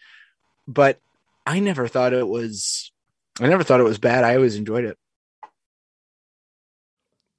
but 0.67 0.99
I 1.45 1.59
never 1.59 1.87
thought 1.87 2.13
it 2.13 2.27
was 2.27 2.91
I 3.39 3.47
never 3.47 3.63
thought 3.63 3.79
it 3.79 3.83
was 3.83 3.99
bad. 3.99 4.23
I 4.23 4.35
always 4.35 4.55
enjoyed 4.55 4.85
it. 4.85 4.97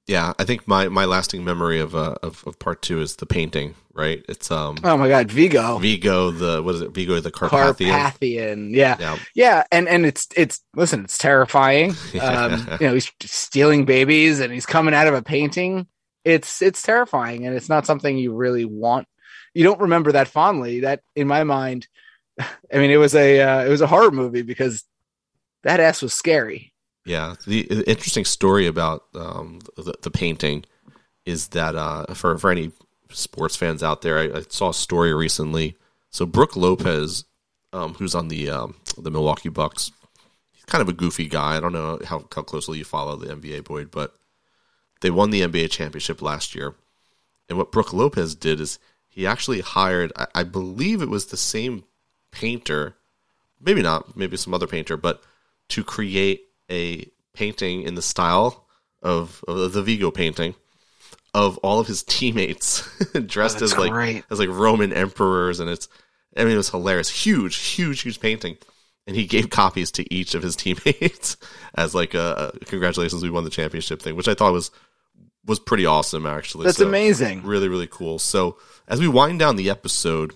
Yeah, 0.09 0.33
I 0.39 0.43
think 0.43 0.67
my, 0.67 0.89
my 0.89 1.05
lasting 1.05 1.43
memory 1.43 1.79
of, 1.79 1.93
uh, 1.93 2.15
of 2.23 2.43
of 2.47 2.57
part 2.57 2.81
two 2.81 2.99
is 2.99 3.17
the 3.17 3.27
painting. 3.27 3.75
Right? 3.93 4.25
It's 4.27 4.49
um 4.49 4.77
Oh 4.83 4.97
my 4.97 5.07
god, 5.07 5.31
Vigo. 5.31 5.77
Vigo 5.77 6.31
the 6.31 6.63
what 6.63 6.73
is 6.75 6.81
it? 6.81 6.95
Vigo 6.95 7.19
the 7.19 7.29
Carpathian. 7.29 7.91
Carpathian. 7.91 8.73
Yeah. 8.73 8.97
Yeah, 8.99 9.17
Yeah, 9.35 9.63
and 9.71 9.87
and 9.87 10.07
it's 10.07 10.27
it's 10.35 10.61
listen, 10.73 11.03
it's 11.03 11.17
terrifying. 11.17 11.93
Um, 12.21 12.67
you 12.81 12.87
know, 12.87 12.93
he's 12.95 13.11
stealing 13.21 13.85
babies 13.85 14.39
and 14.39 14.51
he's 14.51 14.65
coming 14.65 14.95
out 14.95 15.07
of 15.07 15.13
a 15.13 15.21
painting. 15.21 15.85
It's 16.25 16.61
it's 16.61 16.81
terrifying, 16.81 17.45
and 17.45 17.55
it's 17.55 17.69
not 17.69 17.85
something 17.85 18.17
you 18.17 18.33
really 18.33 18.65
want. 18.65 19.07
You 19.53 19.63
don't 19.63 19.81
remember 19.81 20.13
that 20.13 20.27
fondly. 20.27 20.79
That 20.81 21.01
in 21.15 21.27
my 21.27 21.43
mind, 21.43 21.87
I 22.39 22.77
mean, 22.77 22.89
it 22.89 22.97
was 22.97 23.13
a 23.13 23.41
uh, 23.41 23.65
it 23.65 23.69
was 23.69 23.81
a 23.81 23.87
horror 23.87 24.11
movie 24.11 24.41
because 24.41 24.83
that 25.63 25.79
ass 25.79 26.01
was 26.01 26.13
scary. 26.13 26.73
Yeah, 27.09 27.33
the 27.47 27.61
interesting 27.89 28.23
story 28.25 28.67
about 28.67 29.05
um, 29.15 29.61
the, 29.75 29.95
the 30.03 30.11
painting 30.11 30.65
is 31.25 31.47
that 31.49 31.75
uh, 31.75 32.13
for 32.13 32.37
for 32.37 32.51
any 32.51 32.71
sports 33.09 33.55
fans 33.55 33.81
out 33.81 34.03
there, 34.03 34.19
I, 34.19 34.39
I 34.39 34.41
saw 34.49 34.69
a 34.69 34.73
story 34.73 35.11
recently. 35.13 35.75
So 36.11 36.27
Brooke 36.27 36.55
Lopez, 36.55 37.25
um, 37.73 37.95
who's 37.95 38.13
on 38.13 38.27
the 38.27 38.51
um, 38.51 38.75
the 38.95 39.09
Milwaukee 39.09 39.49
Bucks, 39.49 39.91
he's 40.51 40.65
kind 40.65 40.83
of 40.83 40.89
a 40.89 40.93
goofy 40.93 41.27
guy. 41.27 41.57
I 41.57 41.59
don't 41.59 41.73
know 41.73 41.99
how 42.05 42.27
how 42.31 42.43
closely 42.43 42.77
you 42.77 42.85
follow 42.85 43.15
the 43.15 43.33
NBA, 43.33 43.63
Boyd, 43.63 43.89
but 43.89 44.15
they 45.01 45.09
won 45.09 45.31
the 45.31 45.41
NBA 45.41 45.71
championship 45.71 46.21
last 46.21 46.53
year. 46.53 46.75
And 47.49 47.57
what 47.57 47.71
Brooke 47.71 47.91
Lopez 47.91 48.35
did 48.35 48.61
is 48.61 48.77
he 49.07 49.25
actually 49.25 49.61
hired, 49.61 50.13
I, 50.15 50.27
I 50.35 50.43
believe 50.43 51.01
it 51.01 51.09
was 51.09 51.25
the 51.25 51.37
same 51.37 51.85
painter 52.31 52.95
maybe 53.59 53.81
not, 53.81 54.15
maybe 54.15 54.37
some 54.37 54.53
other 54.53 54.67
painter, 54.67 54.97
but 54.97 55.23
to 55.69 55.83
create 55.83 56.48
a 56.69 57.09
painting 57.33 57.83
in 57.83 57.95
the 57.95 58.01
style 58.01 58.65
of, 59.01 59.43
of 59.47 59.73
the 59.73 59.81
Vigo 59.83 60.11
painting 60.11 60.55
of 61.33 61.57
all 61.59 61.79
of 61.79 61.87
his 61.87 62.03
teammates 62.03 62.81
dressed 63.25 63.61
Oh, 63.61 63.65
as 63.65 63.77
like 63.77 63.91
great. 63.91 64.23
as 64.31 64.39
like 64.39 64.49
Roman 64.49 64.91
emperors, 64.91 65.59
and 65.59 65.69
it's 65.69 65.87
I 66.35 66.43
mean 66.43 66.53
it 66.53 66.57
was 66.57 66.69
hilarious, 66.69 67.09
huge, 67.09 67.55
huge, 67.57 68.01
huge 68.01 68.19
painting, 68.19 68.57
and 69.05 69.15
he 69.15 69.25
gave 69.27 69.49
copies 69.49 69.91
to 69.91 70.13
each 70.13 70.33
of 70.35 70.41
his 70.43 70.55
teammates 70.57 71.37
as 71.75 71.93
like 71.93 72.13
a, 72.15 72.51
a 72.61 72.65
congratulations, 72.65 73.21
we 73.23 73.29
won 73.29 73.43
the 73.43 73.49
championship 73.51 74.01
thing, 74.01 74.15
which 74.15 74.27
I 74.27 74.33
thought 74.33 74.53
was 74.53 74.71
was 75.45 75.59
pretty 75.59 75.85
awesome 75.85 76.25
actually. 76.25 76.65
That's 76.65 76.77
So, 76.79 76.87
amazing. 76.87 77.43
really 77.43 77.67
really 77.69 77.87
cool. 77.87 78.17
So 78.19 78.57
as 78.87 78.99
we 78.99 79.07
wind 79.07 79.39
down 79.39 79.55
the 79.55 79.69
episode, 79.69 80.35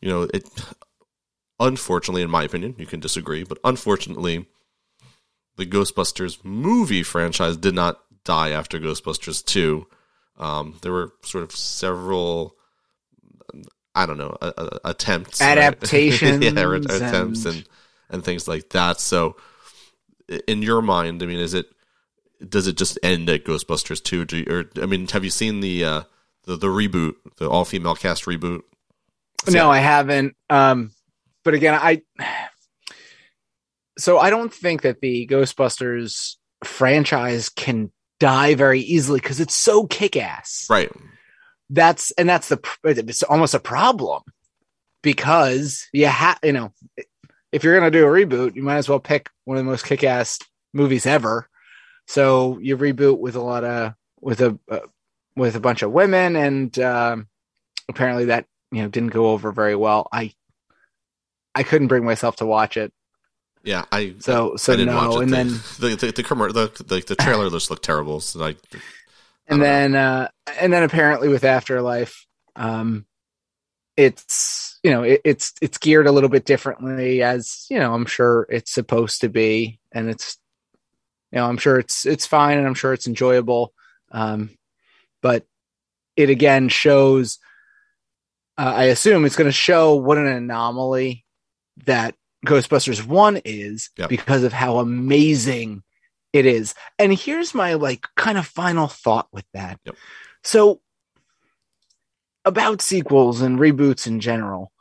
you 0.00 0.08
know 0.08 0.22
it. 0.22 0.48
Unfortunately, 1.58 2.20
in 2.22 2.30
my 2.30 2.42
opinion, 2.42 2.74
you 2.78 2.84
can 2.84 3.00
disagree, 3.00 3.42
but 3.42 3.58
unfortunately, 3.64 4.46
the 5.56 5.66
Ghostbusters 5.66 6.44
movie 6.44 7.02
franchise 7.02 7.56
did 7.56 7.74
not 7.74 8.00
die 8.24 8.50
after 8.50 8.78
Ghostbusters 8.78 9.44
2. 9.44 9.86
Um, 10.38 10.78
there 10.82 10.92
were 10.92 11.12
sort 11.22 11.44
of 11.44 11.52
several, 11.52 12.56
I 13.94 14.04
don't 14.06 14.18
know, 14.18 14.36
attempts, 14.84 15.40
right? 15.40 15.56
Adaptations 15.58 16.44
yeah, 16.44 16.60
or 16.60 16.74
attempts 16.74 17.44
and- 17.44 17.56
and 17.56 17.68
and 18.08 18.24
things 18.24 18.46
like 18.46 18.68
that. 18.70 19.00
So, 19.00 19.34
in 20.46 20.62
your 20.62 20.80
mind, 20.80 21.20
I 21.22 21.26
mean, 21.26 21.40
is 21.40 21.54
it 21.54 21.66
does 22.48 22.66
it 22.68 22.76
just 22.76 22.98
end 23.02 23.28
at 23.28 23.44
Ghostbusters 23.44 24.00
2? 24.00 24.24
Do 24.26 24.36
you, 24.36 24.46
or 24.48 24.70
I 24.80 24.86
mean, 24.86 25.08
have 25.08 25.24
you 25.24 25.30
seen 25.30 25.58
the 25.60 25.84
uh, 25.84 26.02
the 26.44 26.56
the 26.56 26.68
reboot, 26.68 27.14
the 27.38 27.48
all 27.50 27.64
female 27.64 27.96
cast 27.96 28.26
reboot? 28.26 28.62
No, 29.50 29.70
I 29.70 29.78
haven't. 29.78 30.36
Um, 30.50 30.92
but 31.42 31.54
again, 31.54 31.74
I 31.74 32.02
so 33.98 34.18
I 34.18 34.30
don't 34.30 34.52
think 34.52 34.82
that 34.82 35.00
the 35.00 35.26
Ghostbusters 35.26 36.36
franchise 36.64 37.48
can 37.48 37.90
die 38.18 38.54
very 38.54 38.80
easily 38.80 39.20
because 39.20 39.40
it's 39.40 39.56
so 39.56 39.86
kick-ass. 39.86 40.66
right. 40.70 40.90
That's 41.68 42.12
and 42.12 42.28
that's 42.28 42.48
the 42.48 42.60
it's 42.84 43.24
almost 43.24 43.54
a 43.54 43.58
problem 43.58 44.22
because 45.02 45.88
you 45.92 46.06
have 46.06 46.38
you 46.44 46.52
know 46.52 46.72
if 47.50 47.64
you're 47.64 47.76
gonna 47.76 47.90
do 47.90 48.06
a 48.06 48.08
reboot, 48.08 48.54
you 48.54 48.62
might 48.62 48.76
as 48.76 48.88
well 48.88 49.00
pick 49.00 49.30
one 49.44 49.56
of 49.58 49.64
the 49.64 49.70
most 49.70 49.84
kick-ass 49.84 50.38
movies 50.72 51.06
ever. 51.06 51.48
So 52.06 52.58
you 52.58 52.76
reboot 52.76 53.18
with 53.18 53.34
a 53.34 53.40
lot 53.40 53.64
of 53.64 53.94
with 54.20 54.40
a 54.40 54.58
uh, 54.70 54.80
with 55.34 55.56
a 55.56 55.60
bunch 55.60 55.82
of 55.82 55.90
women, 55.90 56.36
and 56.36 56.78
um, 56.78 57.28
apparently 57.88 58.26
that 58.26 58.46
you 58.70 58.82
know 58.82 58.88
didn't 58.88 59.12
go 59.12 59.30
over 59.30 59.50
very 59.52 59.74
well. 59.74 60.08
I 60.12 60.32
I 61.54 61.62
couldn't 61.62 61.88
bring 61.88 62.04
myself 62.04 62.36
to 62.36 62.46
watch 62.46 62.76
it, 62.76 62.92
Yeah, 63.66 63.84
I 63.90 64.14
so 64.20 64.54
so 64.54 64.72
I 64.72 64.76
didn't 64.76 64.94
no. 64.94 65.08
watch 65.08 65.16
it. 65.16 65.22
And 65.24 65.32
the, 65.32 65.36
then 65.36 65.48
the 65.80 65.96
the 65.96 66.12
the, 66.12 66.22
commer- 66.22 66.52
the, 66.52 66.84
the, 66.84 67.00
the 67.00 67.16
trailer 67.16 67.50
just 67.50 67.68
looked 67.68 67.84
terrible. 67.84 68.20
So 68.20 68.40
I, 68.40 68.46
and 68.46 68.56
don't 69.48 69.58
know. 69.58 69.64
then 69.64 69.94
uh, 69.96 70.28
and 70.60 70.72
then 70.72 70.84
apparently 70.84 71.28
with 71.28 71.42
Afterlife, 71.42 72.26
um, 72.54 73.06
it's 73.96 74.78
you 74.84 74.92
know 74.92 75.02
it, 75.02 75.20
it's 75.24 75.52
it's 75.60 75.78
geared 75.78 76.06
a 76.06 76.12
little 76.12 76.28
bit 76.28 76.44
differently, 76.44 77.24
as 77.24 77.66
you 77.68 77.80
know 77.80 77.92
I'm 77.92 78.06
sure 78.06 78.46
it's 78.50 78.70
supposed 78.70 79.22
to 79.22 79.28
be, 79.28 79.80
and 79.90 80.08
it's 80.08 80.38
you 81.32 81.38
know 81.38 81.46
I'm 81.46 81.58
sure 81.58 81.80
it's 81.80 82.06
it's 82.06 82.24
fine, 82.24 82.58
and 82.58 82.68
I'm 82.68 82.74
sure 82.74 82.92
it's 82.92 83.08
enjoyable, 83.08 83.74
um, 84.12 84.50
but 85.22 85.44
it 86.14 86.30
again 86.30 86.68
shows. 86.68 87.40
Uh, 88.56 88.72
I 88.76 88.84
assume 88.84 89.24
it's 89.24 89.36
going 89.36 89.48
to 89.48 89.52
show 89.52 89.96
what 89.96 90.18
an 90.18 90.28
anomaly 90.28 91.24
that 91.84 92.14
Ghostbusters 92.46 93.04
One 93.04 93.40
is 93.44 93.90
Yep. 93.98 94.08
because 94.08 94.42
of 94.42 94.52
how 94.52 94.78
amazing 94.78 95.82
it 96.32 96.46
is. 96.46 96.74
And 96.98 97.12
here's 97.12 97.54
my 97.54 97.74
like 97.74 98.06
kind 98.16 98.38
of 98.38 98.46
final 98.46 98.86
thought 98.88 99.28
with 99.32 99.44
that. 99.54 99.80
Yep. 99.84 99.96
So 100.44 100.80
about 102.44 102.80
sequels 102.82 103.40
and 103.40 103.58
reboots 103.58 104.06
in 104.06 104.20
general, 104.20 104.72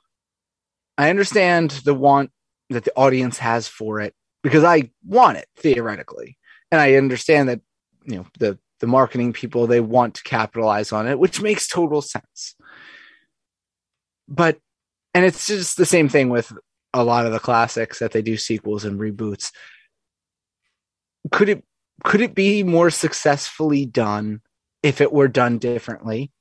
I 0.98 1.10
understand 1.10 1.72
the 1.72 1.94
want 1.94 2.32
that 2.70 2.86
the 2.86 2.96
audience 2.96 3.38
has 3.40 3.68
for 3.68 4.00
it 4.00 4.14
because 4.44 4.64
I 4.64 4.92
want 5.06 5.38
it 5.38 5.48
theoretically. 5.58 6.38
And 6.72 6.80
I 6.82 6.96
understand 6.96 7.50
that, 7.50 7.62
you 8.06 8.18
know, 8.18 8.26
the 8.40 8.60
the 8.82 8.88
marketing 8.88 9.34
people 9.34 9.66
they 9.68 9.80
want 9.80 10.16
to 10.16 10.24
capitalize 10.24 10.92
on 10.92 11.08
it, 11.08 11.18
which 11.18 11.42
makes 11.42 11.68
total 11.68 12.02
sense. 12.02 12.56
But 14.28 14.60
and 15.14 15.26
it's 15.26 15.48
just 15.48 15.78
the 15.78 15.86
same 15.86 16.10
thing 16.10 16.30
with 16.30 16.52
a 16.96 17.04
lot 17.04 17.26
of 17.26 17.32
the 17.34 17.40
classics 17.40 18.00
that 18.00 18.12
they 18.14 18.22
do 18.22 18.38
sequels 18.38 18.86
and 18.86 19.00
reboots. 19.00 19.52
Could 21.32 21.50
it 21.50 21.64
could 22.04 22.22
it 22.22 22.36
be 22.36 22.64
more 22.64 22.90
successfully 22.90 23.86
done 23.86 24.42
if 24.84 25.02
it 25.02 25.12
were 25.12 25.28
done 25.28 25.58
differently? 25.58 26.32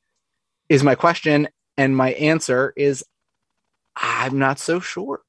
Is 0.68 0.82
my 0.82 0.94
question 0.94 1.48
and 1.76 1.96
my 1.96 2.12
answer 2.14 2.72
is 2.76 3.04
I'm 3.96 4.38
not 4.38 4.58
so 4.58 4.80
sure. 4.80 5.22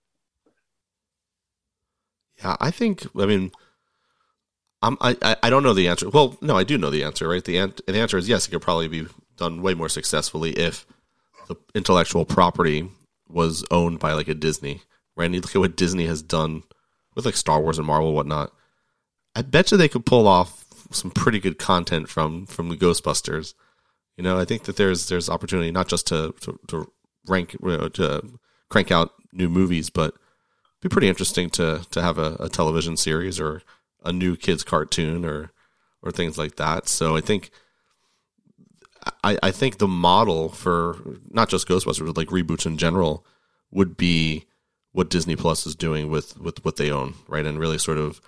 yeah, 2.44 2.56
I 2.60 2.72
think. 2.72 3.08
I 3.18 3.26
mean, 3.26 3.52
I'm, 4.82 4.98
I 5.02 5.38
I 5.42 5.50
don't 5.50 5.64
know 5.64 5.74
the 5.74 5.88
answer. 5.88 6.10
Well, 6.10 6.38
no, 6.42 6.58
I 6.58 6.64
do 6.64 6.78
know 6.78 6.90
the 6.90 7.04
answer. 7.04 7.28
Right. 7.28 7.44
The 7.44 7.58
an- 7.58 7.74
the 7.88 8.00
answer 8.00 8.18
is 8.18 8.30
yes. 8.30 8.48
It 8.48 8.52
could 8.52 8.62
probably 8.62 8.88
be 8.88 9.08
done 9.38 9.62
way 9.62 9.74
more 9.74 9.90
successfully 9.90 10.52
if 10.52 10.86
the 11.48 11.56
intellectual 11.74 12.26
property 12.26 12.90
was 13.28 13.64
owned 13.72 14.00
by 14.00 14.14
like 14.14 14.28
a 14.28 14.34
Disney. 14.34 14.82
Right. 15.15 15.25
And 15.25 15.36
you 15.36 15.41
look 15.41 15.56
at 15.56 15.60
what 15.60 15.78
Disney 15.78 16.08
has 16.08 16.21
done 16.21 16.63
with 17.15 17.25
like 17.25 17.36
Star 17.36 17.62
Wars 17.62 17.78
and 17.78 17.88
Marvel 17.88 18.10
and 18.10 18.15
whatnot. 18.15 18.51
I 19.36 19.41
bet 19.41 19.71
you 19.71 19.78
they 19.78 19.88
could 19.88 20.06
pull 20.06 20.28
off 20.28 20.65
some 20.91 21.12
pretty 21.12 21.39
good 21.39 21.58
content 21.58 22.10
from 22.10 22.45
from 22.45 22.69
the 22.69 22.75
Ghostbusters. 22.75 23.54
You 24.17 24.23
know, 24.23 24.38
I 24.38 24.45
think 24.45 24.63
that 24.63 24.78
there's 24.78 25.10
there's 25.10 25.30
opportunity 25.30 25.71
not 25.71 25.88
just 25.88 26.08
to 26.08 26.34
to, 26.41 26.60
to 26.67 26.91
rank 27.28 27.54
you 27.54 27.78
know, 27.78 27.89
to 27.89 28.39
crank 28.69 28.91
out 28.91 29.13
new 29.32 29.49
movies, 29.49 29.89
but 29.89 30.15
be 30.82 30.89
pretty 30.89 31.10
interesting 31.10 31.49
to 31.51 31.86
to 31.91 32.01
have 32.01 32.17
a, 32.17 32.38
a 32.39 32.49
television 32.49 32.97
series 32.97 33.39
or 33.39 33.62
a 34.04 34.12
new 34.12 34.36
kids 34.36 34.63
cartoon 34.63 35.25
or 35.25 35.51
or 36.01 36.12
things 36.12 36.38
like 36.38 36.56
that. 36.58 36.88
So 36.88 37.15
I 37.15 37.21
think 37.21 37.49
I, 39.23 39.38
I 39.41 39.51
think 39.51 39.78
the 39.78 39.88
model 39.88 40.49
for 40.49 40.97
not 41.30 41.49
just 41.49 41.67
Ghostbusters, 41.67 42.06
but 42.06 42.17
like 42.17 42.30
reboots 42.30 42.65
in 42.65 42.78
general 42.78 43.25
would 43.71 43.97
be 43.97 44.45
what 44.95 45.10
Disney 45.10 45.36
Plus 45.36 45.67
is 45.67 45.75
doing 45.75 46.10
with 46.10 46.38
with 46.39 46.63
what 46.63 46.77
they 46.77 46.89
own, 46.89 47.15
right? 47.27 47.45
And 47.45 47.60
really 47.60 47.77
sort 47.77 47.97
of 47.97 48.21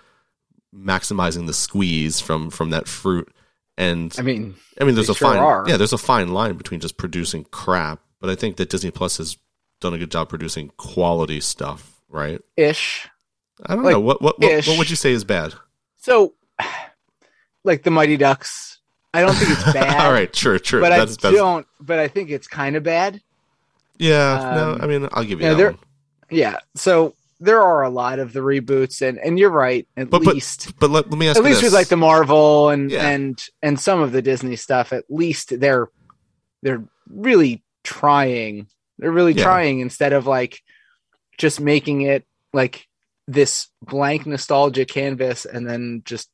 maximizing 0.75 1.47
the 1.47 1.53
squeeze 1.53 2.19
from 2.19 2.49
from 2.49 2.69
that 2.71 2.88
fruit. 2.88 3.32
And 3.77 4.13
I 4.17 4.21
mean, 4.21 4.56
I 4.82 4.84
mean, 4.84 4.95
there's 4.95 5.10
a 5.10 5.13
sure 5.15 5.30
fine 5.30 5.39
are. 5.39 5.63
yeah, 5.67 5.77
there's 5.77 5.93
a 5.93 5.97
fine 5.97 6.34
line 6.34 6.56
between 6.58 6.80
just 6.80 6.97
producing 6.97 7.45
crap, 7.45 7.99
but 8.19 8.30
I 8.30 8.36
think 8.36 8.58
that 8.58 8.69
Disney 8.69 8.91
Plus 8.91 9.17
has 9.17 9.38
done 9.80 9.93
a 9.93 9.97
good 9.97 10.12
job 10.12 10.30
producing 10.30 10.71
quality 10.77 11.39
stuff, 11.39 12.01
right? 12.10 12.41
ish. 12.58 13.08
I 13.65 13.75
don't 13.75 13.84
Like, 13.86 13.93
know 13.93 13.99
what 13.99 14.21
what 14.21 14.39
what, 14.39 14.67
what 14.67 14.77
would 14.77 14.89
you 14.89 14.95
say 14.95 15.12
is 15.12 15.23
bad. 15.23 15.53
So 15.97 16.34
like 17.63 17.84
the 17.84 17.91
Mighty 17.91 18.17
Ducks, 18.17 18.80
I 19.13 19.21
don't 19.21 19.36
think 19.36 19.51
it's 19.51 19.63
bad. 19.73 20.06
All 20.06 20.12
right, 20.12 20.36
sure, 20.36 20.60
sure. 20.60 20.82
But 20.82 20.89
that's, 20.89 21.17
I 21.19 21.30
that's 21.30 21.36
don't 21.38 21.67
but 21.80 21.99
I 21.99 22.08
think 22.08 22.30
it's 22.30 22.47
kind 22.47 22.75
of 22.75 22.84
bad. 22.84 23.21
yeah. 23.99 24.53
no, 24.56 24.71
um, 24.73 24.82
I 24.82 24.88
mean, 24.88 25.08
I'll 25.13 25.23
give 25.23 25.39
you 25.39 25.45
yeah, 25.45 25.51
that 25.53 25.58
there- 25.58 25.71
one. 25.71 25.80
Yeah. 26.30 26.58
So 26.76 27.13
there 27.40 27.62
are 27.62 27.84
a 27.84 27.90
lot 27.90 28.20
of 28.20 28.34
the 28.34 28.40
reboots 28.40 29.08
and 29.08 29.18
and 29.20 29.38
you're 29.38 29.50
right, 29.52 29.88
at 29.96 30.10
But- 30.10 30.24
but 30.24 30.34
least 30.34 30.74
But 30.80 30.90
let, 30.90 31.10
let 31.10 31.20
me 31.20 31.28
ask 31.28 31.38
at 31.38 31.44
least 31.44 31.58
this. 31.62 31.66
with 31.68 31.74
like 31.74 31.88
the 31.88 31.98
Marvel 31.98 32.70
and 32.70 32.90
Yeah. 32.92 33.08
and 33.08 33.42
and 33.62 33.80
some 33.80 34.02
of 34.02 34.12
the 34.12 34.22
Disney 34.22 34.56
stuff, 34.56 34.92
at 34.94 35.06
least 35.10 35.60
they're 35.60 35.90
they're 36.63 36.84
really 37.10 37.63
trying. 37.84 38.68
They're 38.98 39.12
really 39.12 39.34
Yeah. 39.34 39.44
trying 39.44 39.80
instead 39.80 40.13
of 40.13 40.26
like 40.26 40.62
just 41.38 41.60
making 41.62 42.02
it 42.02 42.26
like 42.54 42.88
this 43.28 43.68
blank 43.84 44.26
nostalgia 44.26 44.86
canvas 44.86 45.46
and 45.46 45.68
then 45.70 46.02
just 46.06 46.30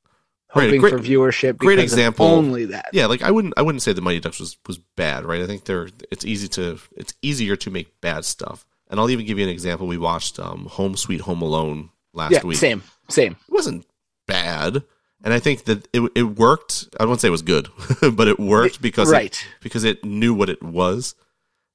Right, 0.56 0.66
hoping 0.66 0.82
great- 0.82 0.92
for 0.94 1.00
viewership. 1.00 1.58
great 1.58 1.80
example. 1.80 2.28
Only 2.28 2.66
that. 2.66 2.90
yeah, 2.94 3.08
like 3.08 3.24
I 3.24 3.32
wouldn't 3.32 3.56
I 3.58 3.64
wouldn't 3.64 3.82
say 3.82 3.92
the 3.92 4.02
Mighty 4.02 4.20
Ducks 4.20 4.40
was 4.40 4.56
was 4.68 4.78
bad, 4.96 5.26
right? 5.26 5.42
I 5.42 5.48
think 5.48 5.66
they're 5.66 5.90
it's 6.12 6.24
easy 6.24 6.48
to 6.50 6.80
it's 6.96 7.14
easier 7.22 7.56
to 7.58 7.70
make 7.72 8.00
bad 8.02 8.24
stuff. 8.24 8.66
And 8.94 9.00
I'll 9.00 9.10
even 9.10 9.26
give 9.26 9.40
you 9.40 9.44
an 9.44 9.50
example. 9.50 9.88
We 9.88 9.98
watched 9.98 10.38
um, 10.38 10.68
Home 10.68 10.96
Sweet 10.96 11.22
Home 11.22 11.42
Alone 11.42 11.90
last 12.14 12.32
Yeah. 12.32 12.44
week. 12.44 12.60
Same. 12.60 12.84
Same. 13.10 13.32
It 13.32 13.52
wasn't 13.52 13.88
bad, 14.28 14.84
and 15.24 15.34
I 15.34 15.40
think 15.40 15.64
that 15.64 15.88
it 15.92 16.12
it 16.14 16.22
worked. 16.24 16.90
I 17.00 17.06
won't 17.06 17.20
say 17.20 17.28
it 17.28 17.32
was 17.32 17.42
good, 17.42 17.70
but 18.14 18.28
it 18.28 18.40
worked 18.40 18.84
because 18.84 19.10
it- 19.10 19.14
right. 19.14 19.48
because 19.62 19.84
it 19.84 20.06
knew 20.06 20.36
what 20.36 20.48
it 20.50 20.62
was, 20.62 21.16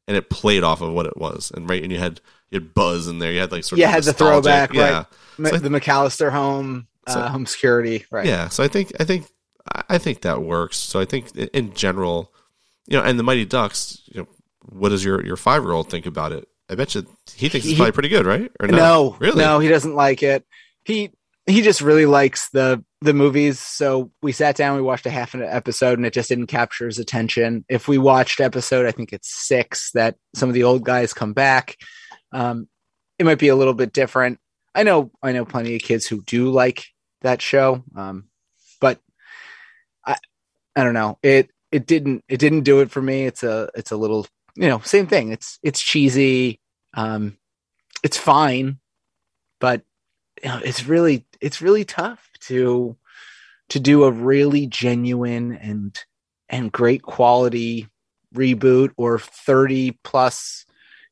and 0.06 0.16
it 0.16 0.30
played 0.30 0.62
off 0.62 0.80
of 0.80 0.92
what 0.92 1.06
it 1.06 1.16
was. 1.16 1.50
And 1.52 1.68
right, 1.68 1.82
and 1.82 1.90
you 1.90 1.98
had 1.98 2.20
you 2.50 2.60
had 2.60 2.72
Buzz 2.72 3.08
in 3.08 3.18
there. 3.18 3.32
You 3.32 3.40
had 3.40 3.50
like 3.50 3.64
sort 3.64 3.80
You 3.80 3.86
of 3.86 3.90
had 3.90 4.04
the 4.04 4.12
throwback, 4.12 4.72
yeah. 4.72 5.04
right. 5.38 5.50
So 5.54 5.58
the 5.58 5.68
McAllister 5.70 6.30
home, 6.30 6.86
So- 7.08 7.18
uh, 7.18 7.28
home 7.30 7.46
security. 7.46 8.06
Right. 8.12 8.26
Yeah, 8.26 8.48
so 8.48 8.62
I 8.62 8.68
think 8.68 8.92
I 9.00 9.04
think 9.04 9.26
I 9.88 9.98
think 9.98 10.20
that 10.22 10.40
works. 10.40 10.76
So 10.76 11.00
I 11.00 11.04
think 11.04 11.34
in 11.36 11.74
general, 11.74 12.32
you 12.86 12.96
know, 12.96 13.02
and 13.02 13.18
the 13.18 13.24
Mighty 13.24 13.44
Ducks, 13.44 14.02
you 14.06 14.20
know, 14.20 14.28
what 14.70 14.90
does 14.90 15.04
your 15.04 15.20
your 15.26 15.36
five 15.36 15.64
year 15.64 15.72
old 15.72 15.90
think 15.90 16.06
about 16.06 16.30
it? 16.32 16.48
I 16.70 16.74
bet 16.74 16.94
you 16.94 17.06
he 17.34 17.48
thinks 17.48 17.64
he, 17.64 17.72
it's 17.72 17.78
probably 17.78 17.92
pretty 17.92 18.08
good, 18.08 18.26
right? 18.26 18.50
Or 18.60 18.68
no? 18.68 18.76
no, 18.76 19.16
really? 19.18 19.38
No, 19.38 19.58
he 19.58 19.68
doesn't 19.68 19.94
like 19.94 20.22
it. 20.22 20.44
He 20.84 21.10
he 21.46 21.62
just 21.62 21.80
really 21.80 22.06
likes 22.06 22.50
the 22.50 22.84
the 23.00 23.14
movies. 23.14 23.58
So 23.58 24.10
we 24.22 24.32
sat 24.32 24.56
down, 24.56 24.76
we 24.76 24.82
watched 24.82 25.06
a 25.06 25.10
half 25.10 25.34
an 25.34 25.42
episode, 25.42 25.98
and 25.98 26.06
it 26.06 26.12
just 26.12 26.28
didn't 26.28 26.48
capture 26.48 26.86
his 26.86 26.98
attention. 26.98 27.64
If 27.68 27.88
we 27.88 27.96
watched 27.96 28.40
episode, 28.40 28.86
I 28.86 28.92
think 28.92 29.12
it's 29.12 29.32
six 29.32 29.90
that 29.92 30.16
some 30.34 30.48
of 30.48 30.54
the 30.54 30.64
old 30.64 30.84
guys 30.84 31.14
come 31.14 31.32
back. 31.32 31.76
Um, 32.32 32.68
it 33.18 33.24
might 33.24 33.38
be 33.38 33.48
a 33.48 33.56
little 33.56 33.74
bit 33.74 33.92
different. 33.92 34.38
I 34.74 34.82
know 34.82 35.10
I 35.22 35.32
know 35.32 35.44
plenty 35.44 35.74
of 35.74 35.82
kids 35.82 36.06
who 36.06 36.22
do 36.22 36.50
like 36.50 36.84
that 37.22 37.40
show, 37.40 37.82
um, 37.96 38.28
but 38.80 39.00
I 40.04 40.16
I 40.76 40.84
don't 40.84 40.94
know 40.94 41.18
it 41.22 41.50
it 41.72 41.86
didn't 41.86 42.24
it 42.28 42.38
didn't 42.38 42.62
do 42.62 42.80
it 42.80 42.90
for 42.90 43.00
me. 43.00 43.24
It's 43.24 43.42
a 43.42 43.70
it's 43.74 43.90
a 43.90 43.96
little 43.96 44.26
you 44.58 44.68
know 44.68 44.80
same 44.80 45.06
thing. 45.06 45.30
It's 45.32 45.58
it's 45.62 45.80
cheesy. 45.80 46.60
Um, 46.94 47.38
it's 48.02 48.16
fine, 48.16 48.78
but 49.60 49.82
you 50.42 50.48
know, 50.48 50.60
it's 50.64 50.84
really 50.84 51.26
it's 51.40 51.62
really 51.62 51.84
tough 51.84 52.28
to 52.40 52.96
to 53.68 53.80
do 53.80 54.04
a 54.04 54.10
really 54.10 54.66
genuine 54.66 55.54
and 55.54 55.98
and 56.48 56.72
great 56.72 57.02
quality 57.02 57.88
reboot 58.34 58.90
or 58.96 59.18
30 59.18 59.98
plus 60.02 60.66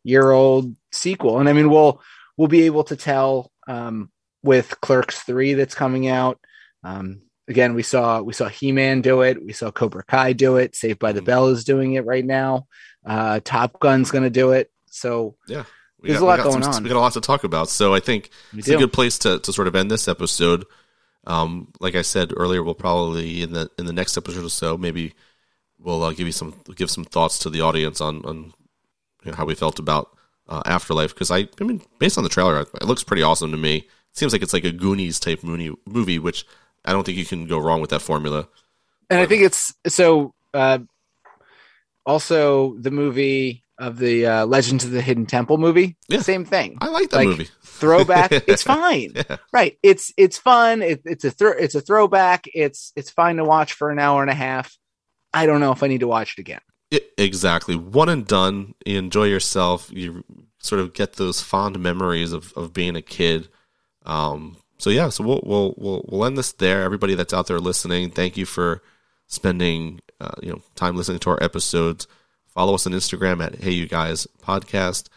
year 0.05 0.31
old 0.31 0.75
sequel 0.93 1.39
and 1.39 1.49
i 1.49 1.53
mean 1.53 1.71
we'll 1.71 2.01
we'll 2.37 2.49
be 2.49 2.63
able 2.63 2.85
to 2.85 2.95
tell 2.95 3.51
um, 3.67 4.11
with 4.43 4.79
clerks 4.81 5.21
3 5.21 5.55
that's 5.55 5.75
coming 5.75 6.09
out 6.09 6.39
um, 6.85 7.23
again 7.49 7.75
we 7.75 7.83
saw 7.83 8.21
we 8.21 8.35
saw 8.35 8.49
he-man 8.49 9.01
do 9.01 9.23
it 9.23 9.43
we 9.43 9.53
saw 9.53 9.71
cobra 9.71 10.05
kai 10.05 10.33
do 10.35 10.57
it 10.57 10.77
saved 10.77 10.99
by 10.99 11.13
the 11.13 11.21
mm-hmm. 11.21 11.27
bell 11.27 11.49
is 11.49 11.65
doing 11.65 11.95
it 11.95 12.05
right 12.05 12.25
now 12.25 12.67
uh, 13.07 13.41
top 13.45 13.81
gun's 13.81 14.11
going 14.11 14.25
to 14.25 14.31
do 14.31 14.53
it 14.53 14.71
so 14.91 15.35
yeah 15.47 15.65
we 16.01 16.11
There's 16.11 16.21
got, 16.21 16.27
a 16.27 16.43
lot 16.43 16.53
going 16.53 16.63
some, 16.63 16.75
on. 16.75 16.83
We 16.83 16.89
got 16.91 16.99
a 16.99 17.01
lot 17.01 17.13
to 17.15 17.21
talk 17.21 17.45
about, 17.45 17.69
so 17.69 17.95
I 17.95 18.01
think 18.01 18.31
we 18.53 18.61
it's 18.61 18.69
do. 18.69 18.77
a 18.77 18.79
good 18.79 18.93
place 18.93 19.19
to, 19.21 19.39
to 19.39 19.53
sort 19.53 19.67
of 19.67 19.75
end 19.75 19.91
this 19.91 20.09
episode. 20.09 20.65
Um, 21.27 21.73
like 21.81 21.95
I 21.95 22.03
said 22.03 22.33
earlier, 22.37 22.63
we'll 22.63 22.75
probably 22.75 23.43
in 23.43 23.53
the 23.53 23.71
in 23.79 23.87
the 23.87 23.93
next 23.93 24.17
episode 24.17 24.45
or 24.45 24.51
so, 24.51 24.77
maybe 24.77 25.15
we'll 25.79 26.03
uh, 26.05 26.13
give 26.13 26.27
you 26.27 26.33
some 26.33 26.55
give 26.75 26.91
some 26.91 27.05
thoughts 27.05 27.39
to 27.41 27.51
the 27.51 27.63
audience 27.63 28.01
on 28.01 28.25
on 28.25 28.53
you 29.25 29.31
know, 29.31 29.37
how 29.37 29.45
we 29.45 29.55
felt 29.55 29.79
about 29.79 30.17
uh, 30.49 30.63
Afterlife 30.65 31.15
because 31.15 31.31
I 31.31 31.49
I 31.61 31.65
mean 31.65 31.83
based 31.99 32.19
on 32.19 32.25
the 32.25 32.31
trailer, 32.31 32.61
it 32.61 32.85
looks 32.85 33.03
pretty 33.03 33.23
awesome 33.23 33.51
to 33.51 33.57
me. 33.57 33.77
It 33.79 33.87
seems 34.13 34.33
like 34.33 34.43
it's 34.43 34.53
like 34.53 34.65
a 34.65 34.71
Goonies 34.71 35.19
type 35.19 35.43
movie, 35.43 35.73
movie 35.87 36.19
which 36.19 36.47
I 36.85 36.93
don't 36.93 37.05
think 37.05 37.19
you 37.19 37.27
can 37.27 37.47
go 37.47 37.59
wrong 37.59 37.81
with 37.81 37.91
that 37.91 38.03
formula. 38.03 38.49
And 39.11 39.19
I 39.19 39.27
think 39.27 39.43
it's 39.43 39.75
so. 39.87 40.35
Uh, 40.55 40.79
also, 42.07 42.77
the 42.79 42.91
movie 42.91 43.65
of 43.79 43.99
the 43.99 44.27
uh, 44.27 44.47
Legends 44.47 44.85
of 44.85 44.91
the 44.91 45.03
Hidden 45.03 45.27
Temple 45.27 45.59
movie. 45.59 45.97
Yeah. 46.09 46.21
Same 46.21 46.45
thing. 46.45 46.79
I 46.81 46.89
like 46.89 47.11
that 47.11 47.17
like, 47.17 47.29
movie. 47.29 47.49
throwback. 47.63 48.33
It's 48.49 48.63
fine. 48.63 49.13
yeah. 49.15 49.37
Right. 49.53 49.79
It's 49.83 50.13
it's 50.17 50.39
fun. 50.39 50.83
It, 50.83 51.03
it's 51.05 51.25
a 51.25 51.33
it's 51.59 51.75
a 51.75 51.81
throwback. 51.81 52.47
It's 52.55 52.93
it's 52.97 53.11
fine 53.11 53.37
to 53.37 53.45
watch 53.45 53.75
for 53.75 53.91
an 53.91 53.99
hour 53.99 54.23
and 54.23 54.31
a 54.31 54.35
half. 54.35 54.77
I 55.35 55.47
don't 55.47 55.61
know 55.61 55.73
if 55.73 55.83
I 55.83 55.89
need 55.89 56.01
to 56.01 56.09
watch 56.09 56.35
it 56.39 56.41
again. 56.41 56.61
It, 56.91 57.11
exactly. 57.19 57.77
One 57.77 58.09
and 58.09 58.27
done. 58.27 58.75
You 58.87 58.99
enjoy 58.99 59.25
yourself. 59.25 59.91
You 59.93 60.25
sort 60.59 60.81
of 60.81 60.95
get 60.95 61.15
those 61.15 61.43
fond 61.43 61.79
memories 61.79 62.33
of, 62.33 62.53
of 62.55 62.73
being 62.73 62.97
a 62.97 63.03
kid. 63.03 63.49
Um, 64.07 64.57
so 64.79 64.91
yeah, 64.91 65.09
so 65.09 65.25
we'll, 65.25 65.43
we'll 65.45 65.75
we'll 65.77 66.05
we'll 66.09 66.25
end 66.25 66.39
this 66.39 66.53
there. 66.53 66.83
Everybody 66.83 67.15
that's 67.15 67.35
out 67.35 67.49
there 67.49 67.59
listening, 67.59 68.11
thank 68.11 68.37
you 68.37 68.47
for 68.47 68.83
spending 69.27 70.01
uh, 70.21 70.35
you 70.43 70.51
know 70.51 70.63
time 70.75 70.97
listening 70.97 71.19
to 71.21 71.31
our 71.31 71.43
episodes. 71.43 72.07
Follow 72.47 72.75
us 72.75 72.87
on 72.87 72.93
Instagram 72.93 73.45
at 73.45 73.57
Hey 73.57 73.73
You 73.73 73.87
Guys 73.87 74.27
Podcast. 74.43 75.09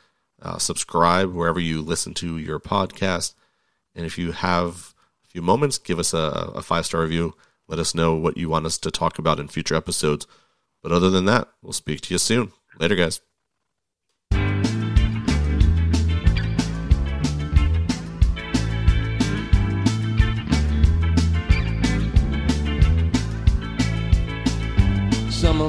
Uh, 0.41 0.57
subscribe 0.57 1.33
wherever 1.33 1.59
you 1.59 1.81
listen 1.81 2.13
to 2.15 2.37
your 2.37 2.59
podcast. 2.59 3.33
And 3.95 4.05
if 4.05 4.17
you 4.17 4.31
have 4.31 4.93
a 5.25 5.27
few 5.27 5.41
moments, 5.41 5.77
give 5.77 5.99
us 5.99 6.13
a, 6.13 6.51
a 6.55 6.61
five 6.61 6.85
star 6.85 7.01
review. 7.01 7.35
Let 7.67 7.79
us 7.79 7.93
know 7.93 8.15
what 8.15 8.37
you 8.37 8.49
want 8.49 8.65
us 8.65 8.77
to 8.79 8.91
talk 8.91 9.19
about 9.19 9.39
in 9.39 9.47
future 9.47 9.75
episodes. 9.75 10.25
But 10.81 10.91
other 10.91 11.09
than 11.09 11.25
that, 11.25 11.49
we'll 11.61 11.73
speak 11.73 12.01
to 12.01 12.13
you 12.13 12.17
soon. 12.17 12.51
Later, 12.79 12.95
guys. 12.95 13.21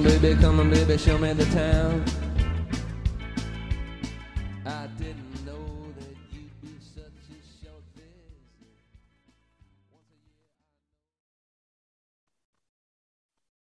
Baby, 0.03 0.41
come 0.41 0.61
on, 0.61 0.71
baby, 0.71 0.97
show 0.97 1.19
me 1.19 1.33
the 1.33 1.45
town. 1.47 2.20